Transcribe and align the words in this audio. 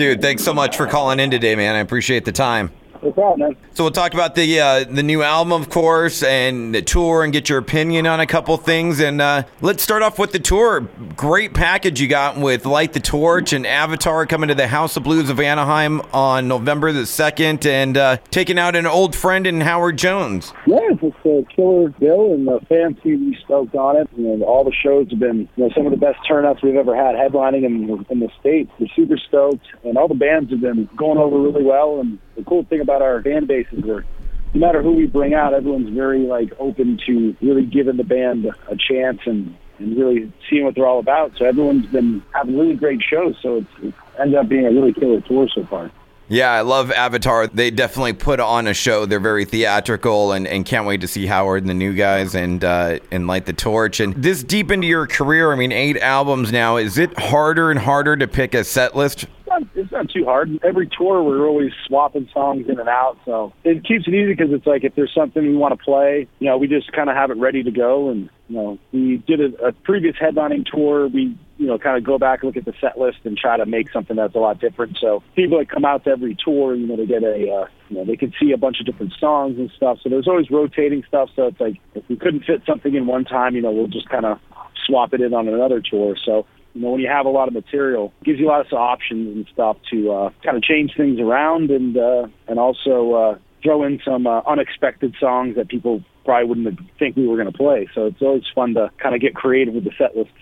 Dude, 0.00 0.22
thanks 0.22 0.42
so 0.42 0.54
much 0.54 0.78
for 0.78 0.86
calling 0.86 1.20
in 1.20 1.30
today, 1.30 1.54
man. 1.54 1.74
I 1.74 1.80
appreciate 1.80 2.24
the 2.24 2.32
time. 2.32 2.70
No 3.02 3.12
problem. 3.12 3.56
So 3.72 3.84
we'll 3.84 3.92
talk 3.92 4.12
about 4.12 4.34
the 4.34 4.60
uh, 4.60 4.84
the 4.84 5.02
new 5.02 5.22
album, 5.22 5.52
of 5.52 5.70
course, 5.70 6.22
and 6.22 6.74
the 6.74 6.82
tour, 6.82 7.24
and 7.24 7.32
get 7.32 7.48
your 7.48 7.58
opinion 7.58 8.06
on 8.06 8.20
a 8.20 8.26
couple 8.26 8.56
things. 8.58 9.00
And 9.00 9.22
uh, 9.22 9.44
let's 9.60 9.82
start 9.82 10.02
off 10.02 10.18
with 10.18 10.32
the 10.32 10.38
tour. 10.38 10.80
Great 11.16 11.54
package 11.54 12.00
you 12.00 12.08
got 12.08 12.36
with 12.36 12.66
Light 12.66 12.92
the 12.92 13.00
Torch 13.00 13.52
and 13.52 13.66
Avatar 13.66 14.26
coming 14.26 14.48
to 14.48 14.54
the 14.54 14.68
House 14.68 14.96
of 14.96 15.04
Blues 15.04 15.30
of 15.30 15.40
Anaheim 15.40 16.02
on 16.12 16.46
November 16.48 16.92
the 16.92 17.06
second, 17.06 17.64
and 17.64 17.96
uh, 17.96 18.16
taking 18.30 18.58
out 18.58 18.76
an 18.76 18.86
old 18.86 19.16
friend 19.16 19.46
in 19.46 19.62
Howard 19.62 19.96
Jones. 19.96 20.52
Yeah, 20.66 20.78
it's 20.90 21.02
a 21.24 21.54
killer 21.54 21.88
bill, 21.90 22.34
and 22.34 22.46
the 22.46 22.60
fans 22.68 22.96
seem 23.02 23.18
to 23.18 23.30
be 23.30 23.38
stoked 23.44 23.74
on 23.74 23.96
it. 23.96 24.08
And 24.16 24.42
all 24.42 24.64
the 24.64 24.72
shows 24.72 25.08
have 25.10 25.18
been 25.18 25.48
you 25.56 25.64
know, 25.64 25.70
some 25.74 25.86
of 25.86 25.92
the 25.92 25.98
best 25.98 26.18
turnouts 26.28 26.62
we've 26.62 26.76
ever 26.76 26.94
had 26.94 27.14
headlining 27.14 27.64
in, 27.64 28.06
in 28.10 28.20
the 28.20 28.28
states. 28.40 28.70
We're 28.78 28.88
super 28.94 29.16
stoked, 29.16 29.66
and 29.84 29.96
all 29.96 30.08
the 30.08 30.14
bands 30.14 30.50
have 30.50 30.60
been 30.60 30.88
going 30.96 31.18
over 31.18 31.38
really 31.38 31.64
well. 31.64 32.00
And 32.00 32.18
the 32.40 32.48
cool 32.48 32.64
thing 32.64 32.80
about 32.80 33.02
our 33.02 33.22
fan 33.22 33.46
base 33.46 33.66
is 33.72 33.84
we're 33.84 34.04
no 34.52 34.60
matter 34.60 34.82
who 34.82 34.92
we 34.92 35.06
bring 35.06 35.32
out, 35.32 35.54
everyone's 35.54 35.90
very 35.90 36.20
like 36.20 36.52
open 36.58 36.98
to 37.06 37.36
really 37.40 37.64
giving 37.64 37.96
the 37.96 38.04
band 38.04 38.46
a 38.46 38.76
chance 38.76 39.20
and 39.26 39.56
and 39.78 39.96
really 39.96 40.30
seeing 40.48 40.64
what 40.64 40.74
they're 40.74 40.86
all 40.86 40.98
about. 40.98 41.32
So 41.38 41.46
everyone's 41.46 41.86
been 41.86 42.22
having 42.34 42.58
really 42.58 42.74
great 42.74 43.02
shows. 43.02 43.34
So 43.40 43.58
it's, 43.58 43.70
it's 43.82 43.96
ended 44.18 44.36
up 44.36 44.48
being 44.48 44.66
a 44.66 44.70
really 44.70 44.92
killer 44.92 45.20
tour 45.22 45.48
so 45.54 45.64
far. 45.64 45.90
Yeah, 46.28 46.52
I 46.52 46.60
love 46.60 46.92
Avatar. 46.92 47.48
They 47.48 47.72
definitely 47.72 48.12
put 48.12 48.38
on 48.38 48.68
a 48.68 48.74
show. 48.74 49.04
They're 49.04 49.18
very 49.18 49.44
theatrical, 49.44 50.30
and, 50.30 50.46
and 50.46 50.64
can't 50.64 50.86
wait 50.86 51.00
to 51.00 51.08
see 51.08 51.26
Howard 51.26 51.64
and 51.64 51.68
the 51.68 51.74
new 51.74 51.92
guys 51.92 52.36
and 52.36 52.62
uh, 52.62 53.00
and 53.10 53.26
light 53.26 53.46
the 53.46 53.52
torch. 53.52 53.98
And 53.98 54.14
this 54.14 54.44
deep 54.44 54.70
into 54.70 54.86
your 54.86 55.08
career, 55.08 55.52
I 55.52 55.56
mean, 55.56 55.72
eight 55.72 55.96
albums 55.96 56.52
now. 56.52 56.76
Is 56.76 56.98
it 56.98 57.18
harder 57.18 57.72
and 57.72 57.80
harder 57.80 58.16
to 58.16 58.28
pick 58.28 58.54
a 58.54 58.62
set 58.62 58.94
list? 58.94 59.26
Not, 59.60 59.68
it's 59.74 59.92
not 59.92 60.10
too 60.10 60.24
hard. 60.24 60.48
Every 60.64 60.88
tour, 60.88 61.22
we're 61.22 61.46
always 61.46 61.72
swapping 61.86 62.28
songs 62.32 62.66
in 62.68 62.78
and 62.78 62.88
out, 62.88 63.18
so 63.24 63.52
it 63.64 63.84
keeps 63.84 64.06
it 64.06 64.14
easy 64.14 64.34
because 64.34 64.52
it's 64.52 64.66
like 64.66 64.84
if 64.84 64.94
there's 64.94 65.14
something 65.14 65.42
we 65.42 65.56
want 65.56 65.78
to 65.78 65.84
play, 65.84 66.28
you 66.38 66.48
know, 66.48 66.58
we 66.58 66.66
just 66.66 66.92
kind 66.92 67.08
of 67.10 67.16
have 67.16 67.30
it 67.30 67.36
ready 67.36 67.62
to 67.62 67.70
go. 67.70 68.10
And 68.10 68.28
you 68.48 68.56
know, 68.56 68.78
we 68.92 69.22
did 69.26 69.40
a, 69.40 69.66
a 69.66 69.72
previous 69.72 70.16
headlining 70.16 70.66
tour. 70.66 71.08
We 71.08 71.36
you 71.60 71.66
know, 71.66 71.78
kind 71.78 71.98
of 71.98 72.04
go 72.04 72.18
back, 72.18 72.42
and 72.42 72.48
look 72.48 72.56
at 72.56 72.64
the 72.64 72.72
set 72.80 72.98
list, 72.98 73.18
and 73.24 73.36
try 73.36 73.58
to 73.58 73.66
make 73.66 73.92
something 73.92 74.16
that's 74.16 74.34
a 74.34 74.38
lot 74.38 74.58
different. 74.58 74.96
So 74.98 75.22
people 75.36 75.58
that 75.58 75.68
come 75.68 75.84
out 75.84 76.04
to 76.04 76.10
every 76.10 76.34
tour, 76.42 76.74
you 76.74 76.86
know, 76.86 76.96
they 76.96 77.04
get 77.04 77.22
a, 77.22 77.34
uh, 77.34 77.66
you 77.90 77.98
know, 77.98 78.04
they 78.06 78.16
can 78.16 78.32
see 78.40 78.52
a 78.52 78.56
bunch 78.56 78.80
of 78.80 78.86
different 78.86 79.12
songs 79.20 79.58
and 79.58 79.70
stuff. 79.76 79.98
So 80.02 80.08
there's 80.08 80.26
always 80.26 80.50
rotating 80.50 81.04
stuff. 81.06 81.28
So 81.36 81.48
it's 81.48 81.60
like 81.60 81.76
if 81.94 82.02
we 82.08 82.16
couldn't 82.16 82.44
fit 82.44 82.62
something 82.66 82.94
in 82.94 83.06
one 83.06 83.26
time, 83.26 83.54
you 83.54 83.60
know, 83.60 83.72
we'll 83.72 83.88
just 83.88 84.08
kind 84.08 84.24
of 84.24 84.38
swap 84.86 85.12
it 85.12 85.20
in 85.20 85.34
on 85.34 85.48
another 85.48 85.82
tour. 85.82 86.16
So 86.24 86.46
you 86.74 86.82
know, 86.82 86.90
when 86.90 87.00
you 87.00 87.08
have 87.08 87.26
a 87.26 87.30
lot 87.30 87.48
of 87.48 87.54
material, 87.54 88.12
gives 88.24 88.38
you 88.38 88.46
lots 88.46 88.72
of 88.72 88.78
options 88.78 89.34
and 89.34 89.46
stuff 89.52 89.76
to 89.90 90.12
uh, 90.12 90.30
kind 90.42 90.56
of 90.56 90.62
change 90.62 90.92
things 90.96 91.18
around 91.18 91.70
and 91.70 91.96
uh, 91.96 92.26
and 92.48 92.58
also 92.58 93.12
uh, 93.12 93.38
throw 93.62 93.82
in 93.84 94.00
some 94.04 94.26
uh, 94.26 94.40
unexpected 94.46 95.14
songs 95.18 95.56
that 95.56 95.68
people 95.68 96.02
probably 96.24 96.48
wouldn't 96.48 96.80
think 96.98 97.16
we 97.16 97.26
were 97.26 97.36
going 97.36 97.50
to 97.50 97.56
play. 97.56 97.88
So 97.94 98.06
it's 98.06 98.22
always 98.22 98.44
fun 98.54 98.74
to 98.74 98.90
kind 98.98 99.14
of 99.14 99.20
get 99.20 99.34
creative 99.34 99.74
with 99.74 99.84
the 99.84 99.92
set 99.98 100.16
lists. 100.16 100.32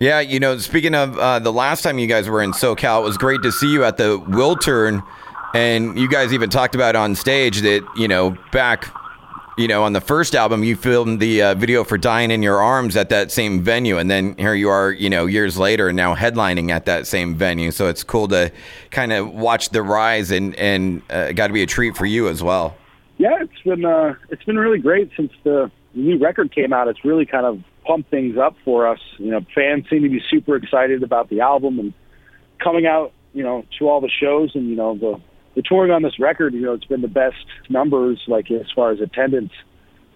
Yeah, 0.00 0.20
you 0.20 0.38
know, 0.38 0.58
speaking 0.58 0.94
of 0.94 1.18
uh, 1.18 1.40
the 1.40 1.52
last 1.52 1.82
time 1.82 1.98
you 1.98 2.06
guys 2.06 2.28
were 2.28 2.42
in 2.42 2.52
SoCal, 2.52 3.00
it 3.00 3.04
was 3.04 3.18
great 3.18 3.42
to 3.42 3.50
see 3.50 3.72
you 3.72 3.84
at 3.84 3.96
the 3.96 4.18
Wiltern, 4.20 5.04
and 5.54 5.98
you 5.98 6.08
guys 6.08 6.32
even 6.32 6.50
talked 6.50 6.76
about 6.76 6.94
on 6.94 7.16
stage 7.16 7.62
that 7.62 7.84
you 7.96 8.06
know 8.06 8.36
back 8.52 8.94
you 9.58 9.66
know, 9.66 9.82
on 9.82 9.92
the 9.92 10.00
first 10.00 10.36
album, 10.36 10.62
you 10.62 10.76
filmed 10.76 11.18
the 11.18 11.42
uh, 11.42 11.54
video 11.54 11.82
for 11.82 11.98
"Dying 11.98 12.30
in 12.30 12.44
Your 12.44 12.62
Arms" 12.62 12.96
at 12.96 13.08
that 13.08 13.32
same 13.32 13.60
venue, 13.60 13.98
and 13.98 14.08
then 14.08 14.36
here 14.38 14.54
you 14.54 14.68
are, 14.68 14.92
you 14.92 15.10
know, 15.10 15.26
years 15.26 15.58
later, 15.58 15.92
now 15.92 16.14
headlining 16.14 16.70
at 16.70 16.86
that 16.86 17.08
same 17.08 17.34
venue. 17.34 17.72
So 17.72 17.88
it's 17.88 18.04
cool 18.04 18.28
to 18.28 18.52
kind 18.92 19.12
of 19.12 19.34
watch 19.34 19.70
the 19.70 19.82
rise, 19.82 20.30
and 20.30 20.54
and 20.54 21.02
uh, 21.10 21.32
got 21.32 21.48
to 21.48 21.52
be 21.52 21.62
a 21.62 21.66
treat 21.66 21.96
for 21.96 22.06
you 22.06 22.28
as 22.28 22.40
well. 22.40 22.76
Yeah, 23.18 23.42
it's 23.42 23.62
been 23.64 23.84
uh, 23.84 24.14
it's 24.30 24.44
been 24.44 24.58
really 24.58 24.78
great 24.78 25.10
since 25.16 25.32
the 25.42 25.72
new 25.92 26.18
record 26.18 26.54
came 26.54 26.72
out. 26.72 26.86
It's 26.86 27.04
really 27.04 27.26
kind 27.26 27.44
of 27.44 27.60
pumped 27.84 28.10
things 28.10 28.38
up 28.38 28.54
for 28.64 28.86
us. 28.86 29.00
You 29.18 29.32
know, 29.32 29.40
fans 29.56 29.86
seem 29.90 30.04
to 30.04 30.08
be 30.08 30.22
super 30.30 30.54
excited 30.54 31.02
about 31.02 31.30
the 31.30 31.40
album 31.40 31.80
and 31.80 31.92
coming 32.62 32.86
out. 32.86 33.12
You 33.34 33.42
know, 33.42 33.66
to 33.78 33.88
all 33.88 34.00
the 34.00 34.08
shows, 34.08 34.54
and 34.54 34.68
you 34.68 34.76
know 34.76 34.96
the 34.96 35.20
the 35.58 35.62
touring 35.68 35.90
on 35.90 36.02
this 36.02 36.20
record, 36.20 36.54
you 36.54 36.60
know, 36.60 36.74
it's 36.74 36.84
been 36.84 37.00
the 37.00 37.08
best 37.08 37.34
numbers, 37.68 38.22
like 38.28 38.48
as 38.48 38.70
far 38.76 38.92
as 38.92 39.00
attendance 39.00 39.50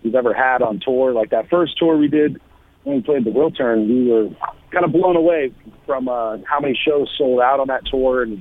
we've 0.05 0.15
ever 0.15 0.33
had 0.33 0.63
on 0.63 0.79
tour. 0.79 1.13
Like 1.13 1.31
that 1.31 1.51
first 1.51 1.77
tour 1.77 1.97
we 1.97 2.07
did 2.07 2.41
when 2.85 2.99
we 2.99 3.03
played 3.03 3.25
the 3.25 3.31
Wiltern, 3.31 3.89
we 3.89 4.09
were 4.09 4.29
kind 4.71 4.85
of 4.85 4.93
blown 4.93 5.17
away 5.17 5.53
from 5.85 6.07
uh, 6.09 6.37
how 6.49 6.61
many 6.61 6.79
shows 6.87 7.13
sold 7.19 7.41
out 7.41 7.59
on 7.59 7.67
that 7.67 7.83
tour 7.91 8.23
and 8.23 8.41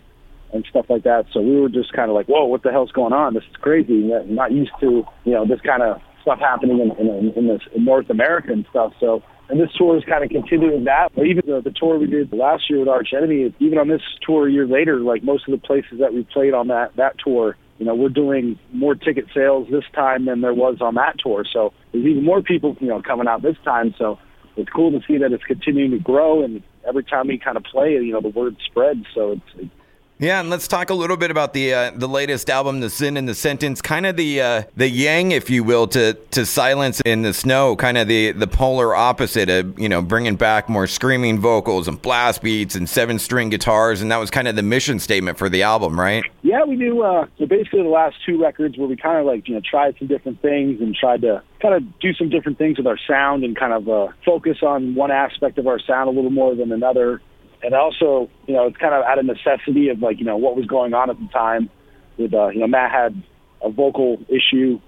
and 0.53 0.63
stuff 0.69 0.85
like 0.89 1.01
that. 1.01 1.25
So 1.33 1.41
we 1.41 1.59
were 1.59 1.69
just 1.69 1.91
kind 1.91 2.11
of 2.11 2.15
like, 2.15 2.27
whoa, 2.27 2.45
what 2.45 2.61
the 2.61 2.71
hell's 2.71 2.91
going 2.91 3.13
on? 3.13 3.33
This 3.33 3.45
is 3.49 3.55
crazy. 3.55 4.13
I'm 4.13 4.35
Not 4.35 4.51
used 4.51 4.73
to, 4.81 5.03
you 5.23 5.31
know, 5.31 5.47
this 5.47 5.61
kind 5.61 5.81
of 5.81 5.99
stuff 6.21 6.37
happening 6.39 6.81
in, 6.81 6.91
in, 7.07 7.33
in 7.35 7.47
this 7.47 7.61
in 7.73 7.83
North 7.83 8.11
America 8.11 8.51
and 8.51 8.63
stuff. 8.69 8.93
So 8.99 9.23
and 9.49 9.59
this 9.59 9.69
tour 9.77 9.97
is 9.97 10.03
kind 10.05 10.23
of 10.23 10.29
continuing 10.29 10.85
that. 10.85 11.09
But 11.15 11.25
even 11.25 11.43
the, 11.45 11.61
the 11.61 11.71
tour 11.71 11.97
we 11.97 12.07
did 12.07 12.31
last 12.31 12.69
year 12.69 12.79
with 12.79 12.87
Arch 12.87 13.09
Enemy, 13.15 13.53
even 13.59 13.77
on 13.77 13.87
this 13.87 14.01
tour 14.25 14.47
a 14.47 14.51
year 14.51 14.65
later, 14.65 14.99
like 14.99 15.23
most 15.23 15.47
of 15.47 15.51
the 15.51 15.65
places 15.65 15.99
that 15.99 16.13
we 16.13 16.23
played 16.23 16.53
on 16.53 16.67
that 16.69 16.95
that 16.95 17.15
tour, 17.23 17.57
you 17.77 17.85
know, 17.85 17.95
we're 17.95 18.09
doing 18.09 18.57
more 18.71 18.95
ticket 18.95 19.25
sales 19.33 19.67
this 19.71 19.83
time 19.93 20.25
than 20.25 20.41
there 20.41 20.53
was 20.53 20.77
on 20.81 20.95
that 20.95 21.15
tour. 21.19 21.43
So 21.51 21.73
there's 21.91 22.05
even 22.05 22.23
more 22.23 22.41
people, 22.41 22.77
you 22.79 22.87
know, 22.87 23.01
coming 23.01 23.27
out 23.27 23.41
this 23.41 23.57
time. 23.65 23.93
So 23.97 24.19
it's 24.55 24.69
cool 24.69 24.91
to 24.91 25.05
see 25.05 25.17
that 25.17 25.31
it's 25.31 25.43
continuing 25.43 25.91
to 25.91 25.99
grow, 25.99 26.43
and 26.43 26.63
every 26.87 27.03
time 27.03 27.27
we 27.27 27.37
kind 27.37 27.57
of 27.57 27.63
play, 27.63 27.93
you 27.93 28.13
know, 28.13 28.21
the 28.21 28.29
word 28.29 28.55
spreads. 28.65 29.05
So 29.13 29.31
it's, 29.31 29.71
yeah, 30.21 30.39
and 30.39 30.51
let's 30.51 30.67
talk 30.67 30.91
a 30.91 30.93
little 30.93 31.17
bit 31.17 31.31
about 31.31 31.53
the 31.53 31.73
uh, 31.73 31.91
the 31.95 32.07
latest 32.07 32.51
album, 32.51 32.79
"The 32.79 32.91
Sin 32.91 33.17
and 33.17 33.27
the 33.27 33.33
Sentence," 33.33 33.81
kind 33.81 34.05
of 34.05 34.15
the 34.15 34.39
uh, 34.39 34.63
the 34.77 34.87
yang, 34.87 35.31
if 35.31 35.49
you 35.49 35.63
will, 35.63 35.87
to 35.87 36.13
to 36.13 36.45
Silence 36.45 37.01
in 37.01 37.23
the 37.23 37.33
Snow, 37.33 37.75
kind 37.75 37.97
of 37.97 38.07
the 38.07 38.31
the 38.31 38.45
polar 38.45 38.95
opposite 38.95 39.49
of 39.49 39.79
you 39.79 39.89
know 39.89 39.99
bringing 40.03 40.35
back 40.35 40.69
more 40.69 40.85
screaming 40.85 41.39
vocals 41.39 41.87
and 41.87 41.99
blast 41.99 42.43
beats 42.43 42.75
and 42.75 42.87
seven 42.87 43.17
string 43.17 43.49
guitars, 43.49 44.03
and 44.03 44.11
that 44.11 44.17
was 44.17 44.29
kind 44.29 44.47
of 44.47 44.55
the 44.55 44.61
mission 44.61 44.99
statement 44.99 45.39
for 45.39 45.49
the 45.49 45.63
album, 45.63 45.99
right? 45.99 46.23
Yeah, 46.43 46.65
we 46.65 46.75
do. 46.75 47.01
Uh, 47.01 47.25
so 47.39 47.47
basically, 47.47 47.81
the 47.81 47.89
last 47.89 48.15
two 48.23 48.39
records 48.39 48.77
where 48.77 48.87
we 48.87 48.97
kind 48.97 49.17
of 49.17 49.25
like 49.25 49.47
you 49.47 49.55
know 49.55 49.61
tried 49.67 49.97
some 49.97 50.07
different 50.07 50.39
things 50.39 50.81
and 50.81 50.95
tried 50.95 51.21
to 51.21 51.41
kind 51.63 51.73
of 51.73 51.99
do 51.99 52.13
some 52.13 52.29
different 52.29 52.59
things 52.59 52.77
with 52.77 52.85
our 52.85 52.99
sound 53.07 53.43
and 53.43 53.57
kind 53.57 53.73
of 53.73 53.89
uh, 53.89 54.11
focus 54.23 54.57
on 54.61 54.93
one 54.93 55.09
aspect 55.09 55.57
of 55.57 55.65
our 55.65 55.79
sound 55.79 56.09
a 56.09 56.11
little 56.11 56.29
more 56.29 56.53
than 56.53 56.71
another 56.71 57.21
and 57.63 57.73
also, 57.73 58.29
you 58.47 58.53
know, 58.53 58.67
it's 58.67 58.77
kind 58.77 58.93
of 58.93 59.03
out 59.03 59.19
of 59.19 59.25
necessity 59.25 59.89
of 59.89 59.99
like, 59.99 60.19
you 60.19 60.25
know, 60.25 60.37
what 60.37 60.55
was 60.55 60.65
going 60.65 60.93
on 60.93 61.09
at 61.09 61.19
the 61.19 61.27
time. 61.27 61.69
With 62.17 62.33
uh, 62.33 62.49
you 62.49 62.59
know, 62.59 62.67
Matt 62.67 62.91
had 62.91 63.21
a 63.63 63.69
vocal 63.69 64.17
issue 64.27 64.79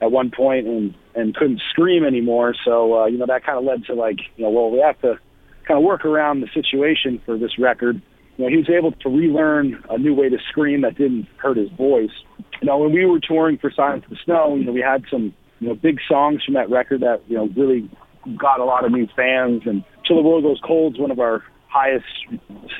at 0.00 0.12
one 0.12 0.30
point 0.30 0.66
and 0.66 0.94
and 1.14 1.34
couldn't 1.34 1.60
scream 1.70 2.04
anymore. 2.04 2.54
So 2.64 3.02
uh, 3.02 3.06
you 3.06 3.18
know, 3.18 3.26
that 3.26 3.44
kind 3.44 3.58
of 3.58 3.64
led 3.64 3.84
to 3.86 3.94
like, 3.94 4.18
you 4.36 4.44
know, 4.44 4.50
well, 4.50 4.70
we 4.70 4.78
have 4.78 5.00
to 5.00 5.18
kind 5.66 5.78
of 5.78 5.84
work 5.84 6.04
around 6.04 6.40
the 6.40 6.48
situation 6.54 7.20
for 7.24 7.38
this 7.38 7.58
record. 7.58 8.00
You 8.36 8.44
know, 8.44 8.50
he 8.50 8.56
was 8.56 8.70
able 8.70 8.92
to 8.92 9.08
relearn 9.08 9.82
a 9.90 9.98
new 9.98 10.14
way 10.14 10.28
to 10.28 10.38
scream 10.48 10.82
that 10.82 10.96
didn't 10.96 11.26
hurt 11.38 11.56
his 11.56 11.70
voice. 11.70 12.12
You 12.60 12.66
know, 12.66 12.78
when 12.78 12.92
we 12.92 13.04
were 13.04 13.20
touring 13.20 13.58
for 13.58 13.70
Silence 13.70 14.04
in 14.08 14.14
the 14.14 14.20
Snow, 14.24 14.54
you 14.54 14.64
know, 14.64 14.72
we 14.72 14.80
had 14.80 15.04
some 15.10 15.34
you 15.60 15.68
know 15.68 15.74
big 15.74 15.98
songs 16.08 16.44
from 16.44 16.54
that 16.54 16.70
record 16.70 17.00
that 17.00 17.22
you 17.26 17.36
know 17.36 17.48
really 17.56 17.90
got 18.36 18.60
a 18.60 18.64
lot 18.64 18.84
of 18.84 18.92
new 18.92 19.08
fans. 19.16 19.62
And 19.66 19.84
Till 20.06 20.16
the 20.16 20.22
World 20.22 20.44
Goes 20.44 20.60
Cold 20.64 20.94
is 20.94 21.00
one 21.00 21.10
of 21.10 21.18
our 21.18 21.42
highest 21.68 22.06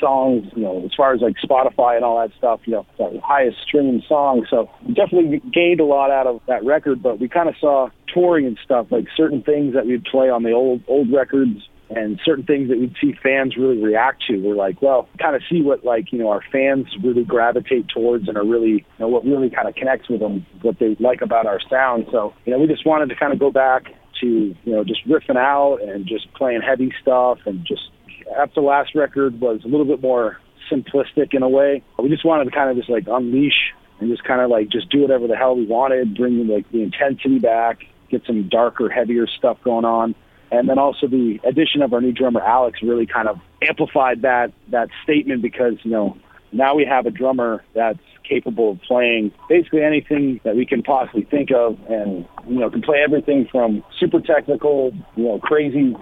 songs, 0.00 0.46
you 0.56 0.62
know, 0.62 0.82
as 0.84 0.90
far 0.96 1.14
as 1.14 1.20
like 1.20 1.36
Spotify 1.44 1.96
and 1.96 2.04
all 2.04 2.18
that 2.20 2.36
stuff, 2.36 2.60
you 2.64 2.72
know, 2.72 2.86
the 2.98 3.20
highest 3.22 3.58
streaming 3.66 4.02
song. 4.08 4.46
So 4.50 4.70
definitely 4.86 5.40
gained 5.52 5.80
a 5.80 5.84
lot 5.84 6.10
out 6.10 6.26
of 6.26 6.40
that 6.48 6.64
record, 6.64 7.02
but 7.02 7.20
we 7.20 7.28
kind 7.28 7.48
of 7.48 7.54
saw 7.60 7.88
touring 8.12 8.46
and 8.46 8.58
stuff, 8.64 8.86
like 8.90 9.06
certain 9.16 9.42
things 9.42 9.74
that 9.74 9.86
we'd 9.86 10.04
play 10.04 10.30
on 10.30 10.42
the 10.42 10.52
old 10.52 10.82
old 10.88 11.12
records 11.12 11.68
and 11.90 12.20
certain 12.22 12.44
things 12.44 12.68
that 12.68 12.78
we'd 12.78 12.94
see 13.00 13.14
fans 13.22 13.56
really 13.56 13.82
react 13.82 14.22
to. 14.28 14.36
We're 14.36 14.54
like, 14.54 14.82
well, 14.82 15.08
kind 15.18 15.34
of 15.34 15.42
see 15.50 15.62
what 15.62 15.84
like, 15.84 16.12
you 16.12 16.18
know, 16.18 16.28
our 16.30 16.42
fans 16.52 16.86
really 17.02 17.24
gravitate 17.24 17.88
towards 17.88 18.28
and 18.28 18.36
are 18.36 18.44
really, 18.44 18.70
you 18.70 18.84
know, 18.98 19.08
what 19.08 19.24
really 19.24 19.50
kind 19.50 19.68
of 19.68 19.74
connects 19.74 20.08
with 20.08 20.20
them, 20.20 20.44
what 20.62 20.78
they 20.78 20.96
like 21.00 21.22
about 21.22 21.46
our 21.46 21.60
sound. 21.70 22.06
So, 22.10 22.34
you 22.44 22.52
know, 22.52 22.58
we 22.58 22.66
just 22.66 22.86
wanted 22.86 23.08
to 23.08 23.16
kind 23.16 23.32
of 23.32 23.38
go 23.38 23.50
back 23.50 23.84
to, 24.20 24.26
you 24.26 24.72
know, 24.72 24.84
just 24.84 25.06
riffing 25.08 25.36
out 25.36 25.78
and 25.82 26.06
just 26.06 26.32
playing 26.34 26.60
heavy 26.60 26.92
stuff 27.00 27.38
and 27.46 27.64
just 27.66 27.90
after 28.36 28.60
last 28.60 28.94
record 28.94 29.40
was 29.40 29.64
a 29.64 29.68
little 29.68 29.86
bit 29.86 30.02
more 30.02 30.38
simplistic 30.70 31.34
in 31.34 31.42
a 31.42 31.48
way. 31.48 31.82
We 31.98 32.08
just 32.08 32.24
wanted 32.24 32.44
to 32.44 32.50
kind 32.50 32.70
of 32.70 32.76
just 32.76 32.90
like 32.90 33.06
unleash 33.08 33.74
and 34.00 34.10
just 34.10 34.24
kind 34.24 34.40
of 34.40 34.50
like 34.50 34.68
just 34.68 34.90
do 34.90 35.02
whatever 35.02 35.26
the 35.26 35.36
hell 35.36 35.56
we 35.56 35.66
wanted, 35.66 36.16
bring 36.16 36.46
like 36.46 36.70
the 36.70 36.82
intensity 36.82 37.38
back, 37.38 37.84
get 38.10 38.24
some 38.26 38.48
darker, 38.48 38.88
heavier 38.88 39.26
stuff 39.26 39.58
going 39.62 39.84
on. 39.84 40.14
And 40.50 40.68
then 40.68 40.78
also 40.78 41.06
the 41.06 41.40
addition 41.44 41.82
of 41.82 41.92
our 41.92 42.00
new 42.00 42.12
drummer 42.12 42.40
Alex 42.40 42.82
really 42.82 43.06
kind 43.06 43.28
of 43.28 43.38
amplified 43.62 44.22
that 44.22 44.52
that 44.68 44.88
statement 45.02 45.42
because 45.42 45.74
you 45.82 45.90
know 45.90 46.16
now 46.52 46.74
we 46.74 46.86
have 46.86 47.04
a 47.06 47.10
drummer 47.10 47.62
that's 47.74 47.98
capable 48.28 48.72
of 48.72 48.82
playing 48.82 49.32
basically 49.48 49.82
anything 49.82 50.40
that 50.44 50.56
we 50.56 50.66
can 50.66 50.82
possibly 50.82 51.24
think 51.24 51.50
of 51.50 51.78
and 51.88 52.26
you 52.46 52.58
know 52.58 52.70
can 52.70 52.82
play 52.82 52.98
everything 53.04 53.46
from 53.50 53.82
super 53.98 54.20
technical 54.20 54.92
you 55.16 55.24
know 55.24 55.38
crazy 55.38 55.94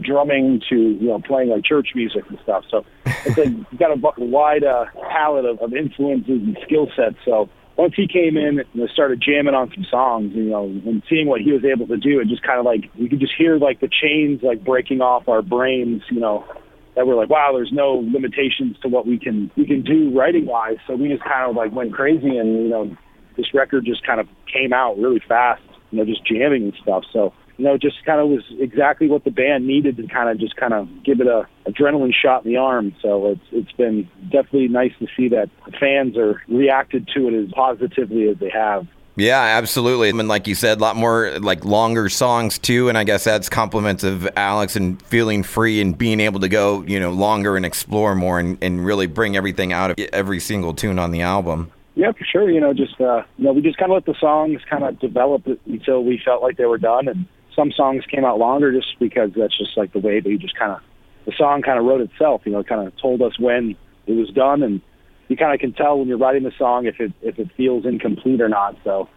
drumming 0.00 0.60
to 0.68 0.76
you 0.76 1.08
know 1.08 1.20
playing 1.20 1.50
like 1.50 1.64
church 1.64 1.88
music 1.94 2.24
and 2.28 2.38
stuff. 2.42 2.64
So 2.70 2.84
it's 3.04 3.36
like 3.36 3.78
got 3.78 3.90
a 3.90 4.24
wide 4.24 4.64
uh, 4.64 4.86
palette 5.10 5.44
of, 5.44 5.58
of 5.60 5.74
influences 5.74 6.42
and 6.42 6.56
skill 6.64 6.88
sets. 6.96 7.16
So 7.24 7.48
once 7.76 7.94
he 7.96 8.06
came 8.06 8.36
in 8.36 8.60
and 8.60 8.90
started 8.92 9.20
jamming 9.20 9.54
on 9.54 9.70
some 9.74 9.84
songs, 9.90 10.32
you 10.34 10.44
know, 10.44 10.64
and 10.64 11.02
seeing 11.08 11.26
what 11.26 11.40
he 11.40 11.52
was 11.52 11.64
able 11.64 11.86
to 11.88 11.96
do, 11.96 12.20
it 12.20 12.28
just 12.28 12.42
kind 12.42 12.58
of 12.58 12.64
like 12.64 12.90
you 12.94 13.08
could 13.08 13.20
just 13.20 13.34
hear 13.36 13.58
like 13.58 13.80
the 13.80 13.88
chains 13.88 14.42
like 14.42 14.64
breaking 14.64 15.00
off 15.00 15.28
our 15.28 15.42
brains, 15.42 16.02
you 16.10 16.20
know, 16.20 16.44
that 16.94 17.06
we're 17.06 17.16
like, 17.16 17.30
wow, 17.30 17.50
there's 17.52 17.72
no 17.72 18.04
limitations 18.12 18.76
to 18.82 18.88
what 18.88 19.06
we 19.06 19.18
can 19.18 19.50
we 19.56 19.66
can 19.66 19.82
do 19.82 20.16
writing 20.16 20.46
wise. 20.46 20.76
So 20.86 20.94
we 20.94 21.08
just 21.08 21.24
kind 21.24 21.48
of 21.48 21.56
like 21.56 21.72
went 21.72 21.92
crazy, 21.92 22.36
and 22.36 22.62
you 22.62 22.68
know, 22.68 22.96
this 23.36 23.52
record 23.54 23.84
just 23.84 24.06
kind 24.06 24.20
of 24.20 24.28
came 24.52 24.72
out 24.72 24.98
really 24.98 25.20
fast, 25.26 25.62
you 25.90 25.98
know, 25.98 26.04
just 26.04 26.24
jamming 26.26 26.64
and 26.64 26.74
stuff. 26.82 27.04
So 27.12 27.32
you 27.56 27.64
know, 27.64 27.78
just 27.78 28.04
kind 28.04 28.20
of 28.20 28.28
was 28.28 28.42
exactly 28.58 29.08
what 29.08 29.24
the 29.24 29.30
band 29.30 29.66
needed 29.66 29.96
to 29.98 30.06
kind 30.08 30.28
of 30.28 30.38
just 30.38 30.56
kind 30.56 30.74
of 30.74 30.88
give 31.04 31.20
it 31.20 31.26
a 31.26 31.46
adrenaline 31.66 32.12
shot 32.12 32.44
in 32.44 32.52
the 32.52 32.58
arm. 32.58 32.94
So 33.00 33.30
it's 33.30 33.46
it's 33.52 33.72
been 33.72 34.08
definitely 34.24 34.68
nice 34.68 34.92
to 34.98 35.06
see 35.16 35.28
that 35.28 35.50
the 35.66 35.72
fans 35.72 36.16
are 36.16 36.42
reacted 36.48 37.08
to 37.14 37.28
it 37.28 37.44
as 37.44 37.52
positively 37.52 38.28
as 38.28 38.38
they 38.38 38.50
have. 38.50 38.86
Yeah, 39.16 39.40
absolutely. 39.40 40.08
I 40.08 40.12
mean, 40.12 40.26
like 40.26 40.48
you 40.48 40.56
said, 40.56 40.78
a 40.78 40.80
lot 40.80 40.96
more 40.96 41.38
like 41.38 41.64
longer 41.64 42.08
songs 42.08 42.58
too, 42.58 42.88
and 42.88 42.98
I 42.98 43.04
guess 43.04 43.24
that's 43.24 43.48
compliments 43.48 44.02
of 44.02 44.28
Alex 44.36 44.74
and 44.74 45.00
feeling 45.02 45.44
free 45.44 45.80
and 45.80 45.96
being 45.96 46.18
able 46.18 46.40
to 46.40 46.48
go, 46.48 46.82
you 46.82 46.98
know, 46.98 47.10
longer 47.10 47.56
and 47.56 47.64
explore 47.64 48.16
more 48.16 48.40
and, 48.40 48.58
and 48.60 48.84
really 48.84 49.06
bring 49.06 49.36
everything 49.36 49.72
out 49.72 49.92
of 49.92 49.98
every 50.12 50.40
single 50.40 50.74
tune 50.74 50.98
on 50.98 51.12
the 51.12 51.20
album. 51.20 51.70
Yeah, 51.94 52.10
for 52.10 52.24
sure. 52.24 52.50
You 52.50 52.60
know, 52.60 52.74
just 52.74 53.00
uh, 53.00 53.22
you 53.38 53.44
know, 53.44 53.52
we 53.52 53.62
just 53.62 53.78
kind 53.78 53.92
of 53.92 53.94
let 53.94 54.06
the 54.06 54.18
songs 54.18 54.60
kind 54.68 54.82
of 54.82 54.98
develop 54.98 55.46
until 55.66 56.02
we 56.02 56.20
felt 56.24 56.42
like 56.42 56.56
they 56.56 56.66
were 56.66 56.78
done, 56.78 57.06
and 57.06 57.26
some 57.54 57.70
songs 57.70 58.04
came 58.06 58.24
out 58.24 58.38
longer 58.38 58.72
just 58.72 58.98
because 58.98 59.30
that's 59.36 59.56
just 59.56 59.76
like 59.76 59.92
the 59.92 60.00
way 60.00 60.18
that 60.18 60.28
you 60.28 60.38
just 60.38 60.56
kind 60.56 60.72
of 60.72 60.80
the 61.24 61.32
song 61.36 61.62
kind 61.62 61.78
of 61.78 61.84
wrote 61.84 62.00
itself. 62.00 62.42
You 62.44 62.52
know, 62.52 62.64
kind 62.64 62.84
of 62.84 62.96
told 62.96 63.22
us 63.22 63.38
when 63.38 63.76
it 64.08 64.12
was 64.12 64.30
done, 64.30 64.64
and 64.64 64.80
you 65.28 65.36
kind 65.36 65.54
of 65.54 65.60
can 65.60 65.72
tell 65.72 65.98
when 65.98 66.08
you're 66.08 66.18
writing 66.18 66.42
the 66.42 66.52
song 66.58 66.86
if 66.86 67.00
it 67.00 67.12
if 67.22 67.38
it 67.38 67.50
feels 67.56 67.84
incomplete 67.86 68.40
or 68.40 68.48
not. 68.48 68.76
So 68.84 69.08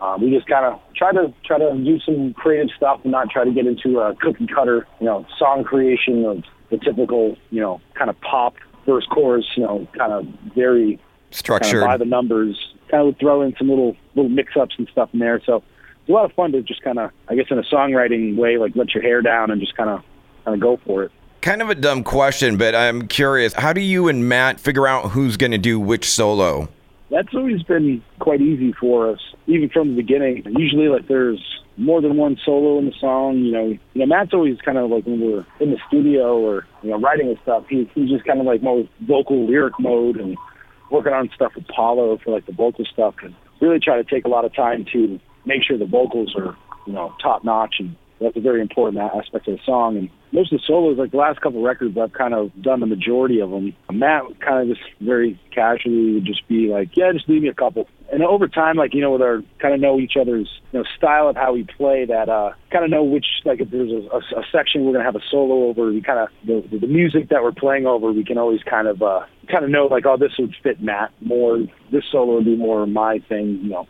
um, 0.00 0.22
we 0.22 0.30
just 0.30 0.46
kind 0.46 0.66
of 0.66 0.80
try 0.94 1.12
to 1.12 1.32
try 1.44 1.58
to 1.58 1.72
do 1.76 1.98
some 2.00 2.34
creative 2.34 2.70
stuff 2.76 3.00
and 3.02 3.12
not 3.12 3.30
try 3.30 3.44
to 3.44 3.52
get 3.52 3.66
into 3.66 4.00
a 4.00 4.14
cookie 4.16 4.46
cutter, 4.46 4.86
you 5.00 5.06
know, 5.06 5.26
song 5.38 5.64
creation 5.64 6.24
of 6.24 6.42
the 6.70 6.78
typical, 6.78 7.36
you 7.50 7.60
know, 7.60 7.80
kind 7.94 8.10
of 8.10 8.20
pop 8.20 8.54
verse 8.86 9.06
chorus, 9.06 9.46
you 9.56 9.62
know, 9.62 9.86
kind 9.96 10.12
of 10.12 10.26
very 10.54 11.00
structured 11.30 11.80
kind 11.80 11.84
of 11.84 11.88
by 11.88 11.96
the 11.96 12.04
numbers. 12.04 12.74
Kind 12.90 13.08
of 13.08 13.18
throw 13.18 13.42
in 13.42 13.54
some 13.56 13.68
little 13.68 13.96
little 14.14 14.30
mix 14.30 14.56
ups 14.56 14.74
and 14.78 14.88
stuff 14.92 15.10
in 15.12 15.20
there. 15.20 15.40
So 15.44 15.62
it's 16.00 16.08
a 16.08 16.12
lot 16.12 16.26
of 16.26 16.32
fun 16.32 16.52
to 16.52 16.62
just 16.62 16.82
kind 16.82 16.98
of, 16.98 17.10
I 17.28 17.34
guess, 17.34 17.46
in 17.50 17.58
a 17.58 17.62
songwriting 17.62 18.36
way, 18.36 18.58
like 18.58 18.76
let 18.76 18.94
your 18.94 19.02
hair 19.02 19.22
down 19.22 19.50
and 19.50 19.60
just 19.60 19.76
kind 19.76 19.90
of 19.90 20.02
kind 20.44 20.54
of 20.54 20.60
go 20.60 20.78
for 20.84 21.04
it. 21.04 21.12
Kind 21.44 21.60
of 21.60 21.68
a 21.68 21.74
dumb 21.74 22.04
question, 22.04 22.56
but 22.56 22.74
I'm 22.74 23.06
curious. 23.06 23.52
How 23.52 23.74
do 23.74 23.82
you 23.82 24.08
and 24.08 24.26
Matt 24.26 24.58
figure 24.58 24.86
out 24.86 25.10
who's 25.10 25.36
going 25.36 25.52
to 25.52 25.58
do 25.58 25.78
which 25.78 26.08
solo? 26.08 26.70
That's 27.10 27.34
always 27.34 27.62
been 27.64 28.02
quite 28.18 28.40
easy 28.40 28.72
for 28.72 29.10
us, 29.10 29.18
even 29.46 29.68
from 29.68 29.90
the 29.90 29.96
beginning. 29.96 30.42
Usually, 30.56 30.88
like 30.88 31.06
there's 31.06 31.38
more 31.76 32.00
than 32.00 32.16
one 32.16 32.38
solo 32.46 32.78
in 32.78 32.86
the 32.86 32.94
song. 32.98 33.40
You 33.40 33.52
know, 33.52 33.66
you 33.66 33.78
know, 33.94 34.06
Matt's 34.06 34.32
always 34.32 34.58
kind 34.64 34.78
of 34.78 34.88
like 34.88 35.04
when 35.04 35.20
we're 35.20 35.44
in 35.60 35.70
the 35.70 35.76
studio 35.86 36.38
or 36.38 36.66
you 36.82 36.88
know 36.88 36.98
writing 36.98 37.28
and 37.28 37.38
stuff. 37.42 37.66
He, 37.68 37.90
he's 37.94 38.08
just 38.08 38.24
kind 38.24 38.40
of 38.40 38.46
like 38.46 38.62
more 38.62 38.88
vocal 39.06 39.46
lyric 39.46 39.74
mode 39.78 40.16
and 40.16 40.38
working 40.90 41.12
on 41.12 41.28
stuff 41.34 41.52
with 41.56 41.68
Paolo 41.68 42.16
for 42.24 42.30
like 42.30 42.46
the 42.46 42.52
vocal 42.52 42.86
stuff. 42.86 43.16
And 43.22 43.34
really 43.60 43.80
try 43.80 43.98
to 43.98 44.04
take 44.04 44.24
a 44.24 44.30
lot 44.30 44.46
of 44.46 44.54
time 44.54 44.86
to 44.94 45.20
make 45.44 45.62
sure 45.62 45.76
the 45.76 45.84
vocals 45.84 46.34
are 46.38 46.56
you 46.86 46.94
know 46.94 47.14
top 47.22 47.44
notch 47.44 47.74
and 47.80 47.96
that's 48.20 48.36
a 48.36 48.40
very 48.40 48.60
important 48.60 49.02
aspect 49.02 49.48
of 49.48 49.56
the 49.56 49.62
song. 49.64 49.96
And 49.96 50.10
most 50.32 50.52
of 50.52 50.60
the 50.60 50.64
solos, 50.66 50.98
like 50.98 51.10
the 51.10 51.16
last 51.16 51.40
couple 51.40 51.62
records, 51.62 51.96
I've 51.98 52.12
kind 52.12 52.34
of 52.34 52.50
done 52.62 52.80
the 52.80 52.86
majority 52.86 53.40
of 53.40 53.50
them. 53.50 53.74
Matt 53.92 54.22
kind 54.40 54.70
of 54.70 54.76
just 54.76 54.88
very 55.00 55.38
casually 55.52 56.14
would 56.14 56.24
just 56.24 56.46
be 56.48 56.68
like, 56.68 56.96
"Yeah, 56.96 57.12
just 57.12 57.28
leave 57.28 57.42
me 57.42 57.48
a 57.48 57.54
couple." 57.54 57.88
And 58.12 58.22
over 58.22 58.48
time, 58.48 58.76
like 58.76 58.94
you 58.94 59.00
know, 59.00 59.12
with 59.12 59.22
our 59.22 59.42
kind 59.58 59.74
of 59.74 59.80
know 59.80 59.98
each 59.98 60.16
other's 60.20 60.48
you 60.72 60.78
know 60.78 60.84
style 60.96 61.28
of 61.28 61.36
how 61.36 61.52
we 61.52 61.64
play, 61.64 62.04
that 62.06 62.28
uh, 62.28 62.52
kind 62.70 62.84
of 62.84 62.90
know 62.90 63.02
which 63.02 63.26
like 63.44 63.60
if 63.60 63.70
there's 63.70 63.90
a, 63.90 64.08
a, 64.14 64.40
a 64.40 64.44
section 64.52 64.84
we're 64.84 64.92
gonna 64.92 65.04
have 65.04 65.16
a 65.16 65.24
solo 65.30 65.68
over, 65.68 65.90
we 65.90 66.00
kind 66.00 66.20
of 66.20 66.28
the, 66.46 66.78
the 66.78 66.86
music 66.86 67.28
that 67.30 67.42
we're 67.42 67.52
playing 67.52 67.86
over, 67.86 68.12
we 68.12 68.24
can 68.24 68.38
always 68.38 68.62
kind 68.62 68.88
of 68.88 69.02
uh, 69.02 69.20
kind 69.50 69.64
of 69.64 69.70
know 69.70 69.86
like, 69.86 70.06
oh, 70.06 70.16
this 70.16 70.32
would 70.38 70.54
fit 70.62 70.80
Matt 70.80 71.12
more. 71.20 71.58
This 71.90 72.04
solo 72.10 72.36
would 72.36 72.44
be 72.44 72.56
more 72.56 72.86
my 72.86 73.18
thing, 73.28 73.60
you 73.62 73.70
know 73.70 73.86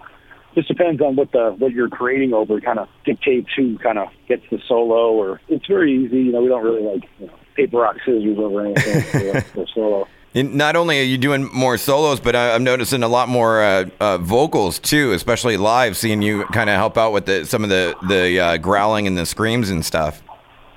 just 0.54 0.68
depends 0.68 1.00
on 1.00 1.16
what 1.16 1.32
the 1.32 1.54
what 1.58 1.72
you're 1.72 1.88
creating 1.88 2.32
over 2.32 2.60
kind 2.60 2.78
of 2.78 2.88
dictates 3.04 3.48
who 3.56 3.78
kind 3.78 3.98
of 3.98 4.08
gets 4.28 4.42
the 4.50 4.58
solo 4.66 5.12
or 5.12 5.40
it's 5.48 5.66
very 5.66 5.92
easy 5.92 6.22
you 6.22 6.32
know 6.32 6.42
we 6.42 6.48
don't 6.48 6.62
really 6.62 6.82
like 6.82 7.08
you 7.18 7.26
know, 7.26 7.32
paper 7.56 7.78
rock 7.78 7.96
scissors 8.04 8.38
over 8.38 8.66
anything 8.66 9.02
for, 9.02 9.40
for 9.54 9.66
solo 9.74 10.08
not 10.34 10.74
only 10.74 10.98
are 11.00 11.04
you 11.04 11.16
doing 11.16 11.48
more 11.52 11.78
solos, 11.78 12.18
but 12.18 12.34
I'm 12.34 12.64
noticing 12.64 13.04
a 13.04 13.08
lot 13.08 13.28
more 13.28 13.62
uh, 13.62 13.84
uh, 14.00 14.18
vocals 14.18 14.80
too, 14.80 15.12
especially 15.12 15.56
live. 15.56 15.96
Seeing 15.96 16.22
you 16.22 16.44
kind 16.46 16.68
of 16.68 16.74
help 16.74 16.98
out 16.98 17.12
with 17.12 17.26
the, 17.26 17.46
some 17.46 17.62
of 17.62 17.70
the 17.70 17.94
the 18.08 18.40
uh, 18.40 18.56
growling 18.56 19.06
and 19.06 19.16
the 19.16 19.26
screams 19.26 19.70
and 19.70 19.84
stuff. 19.84 20.22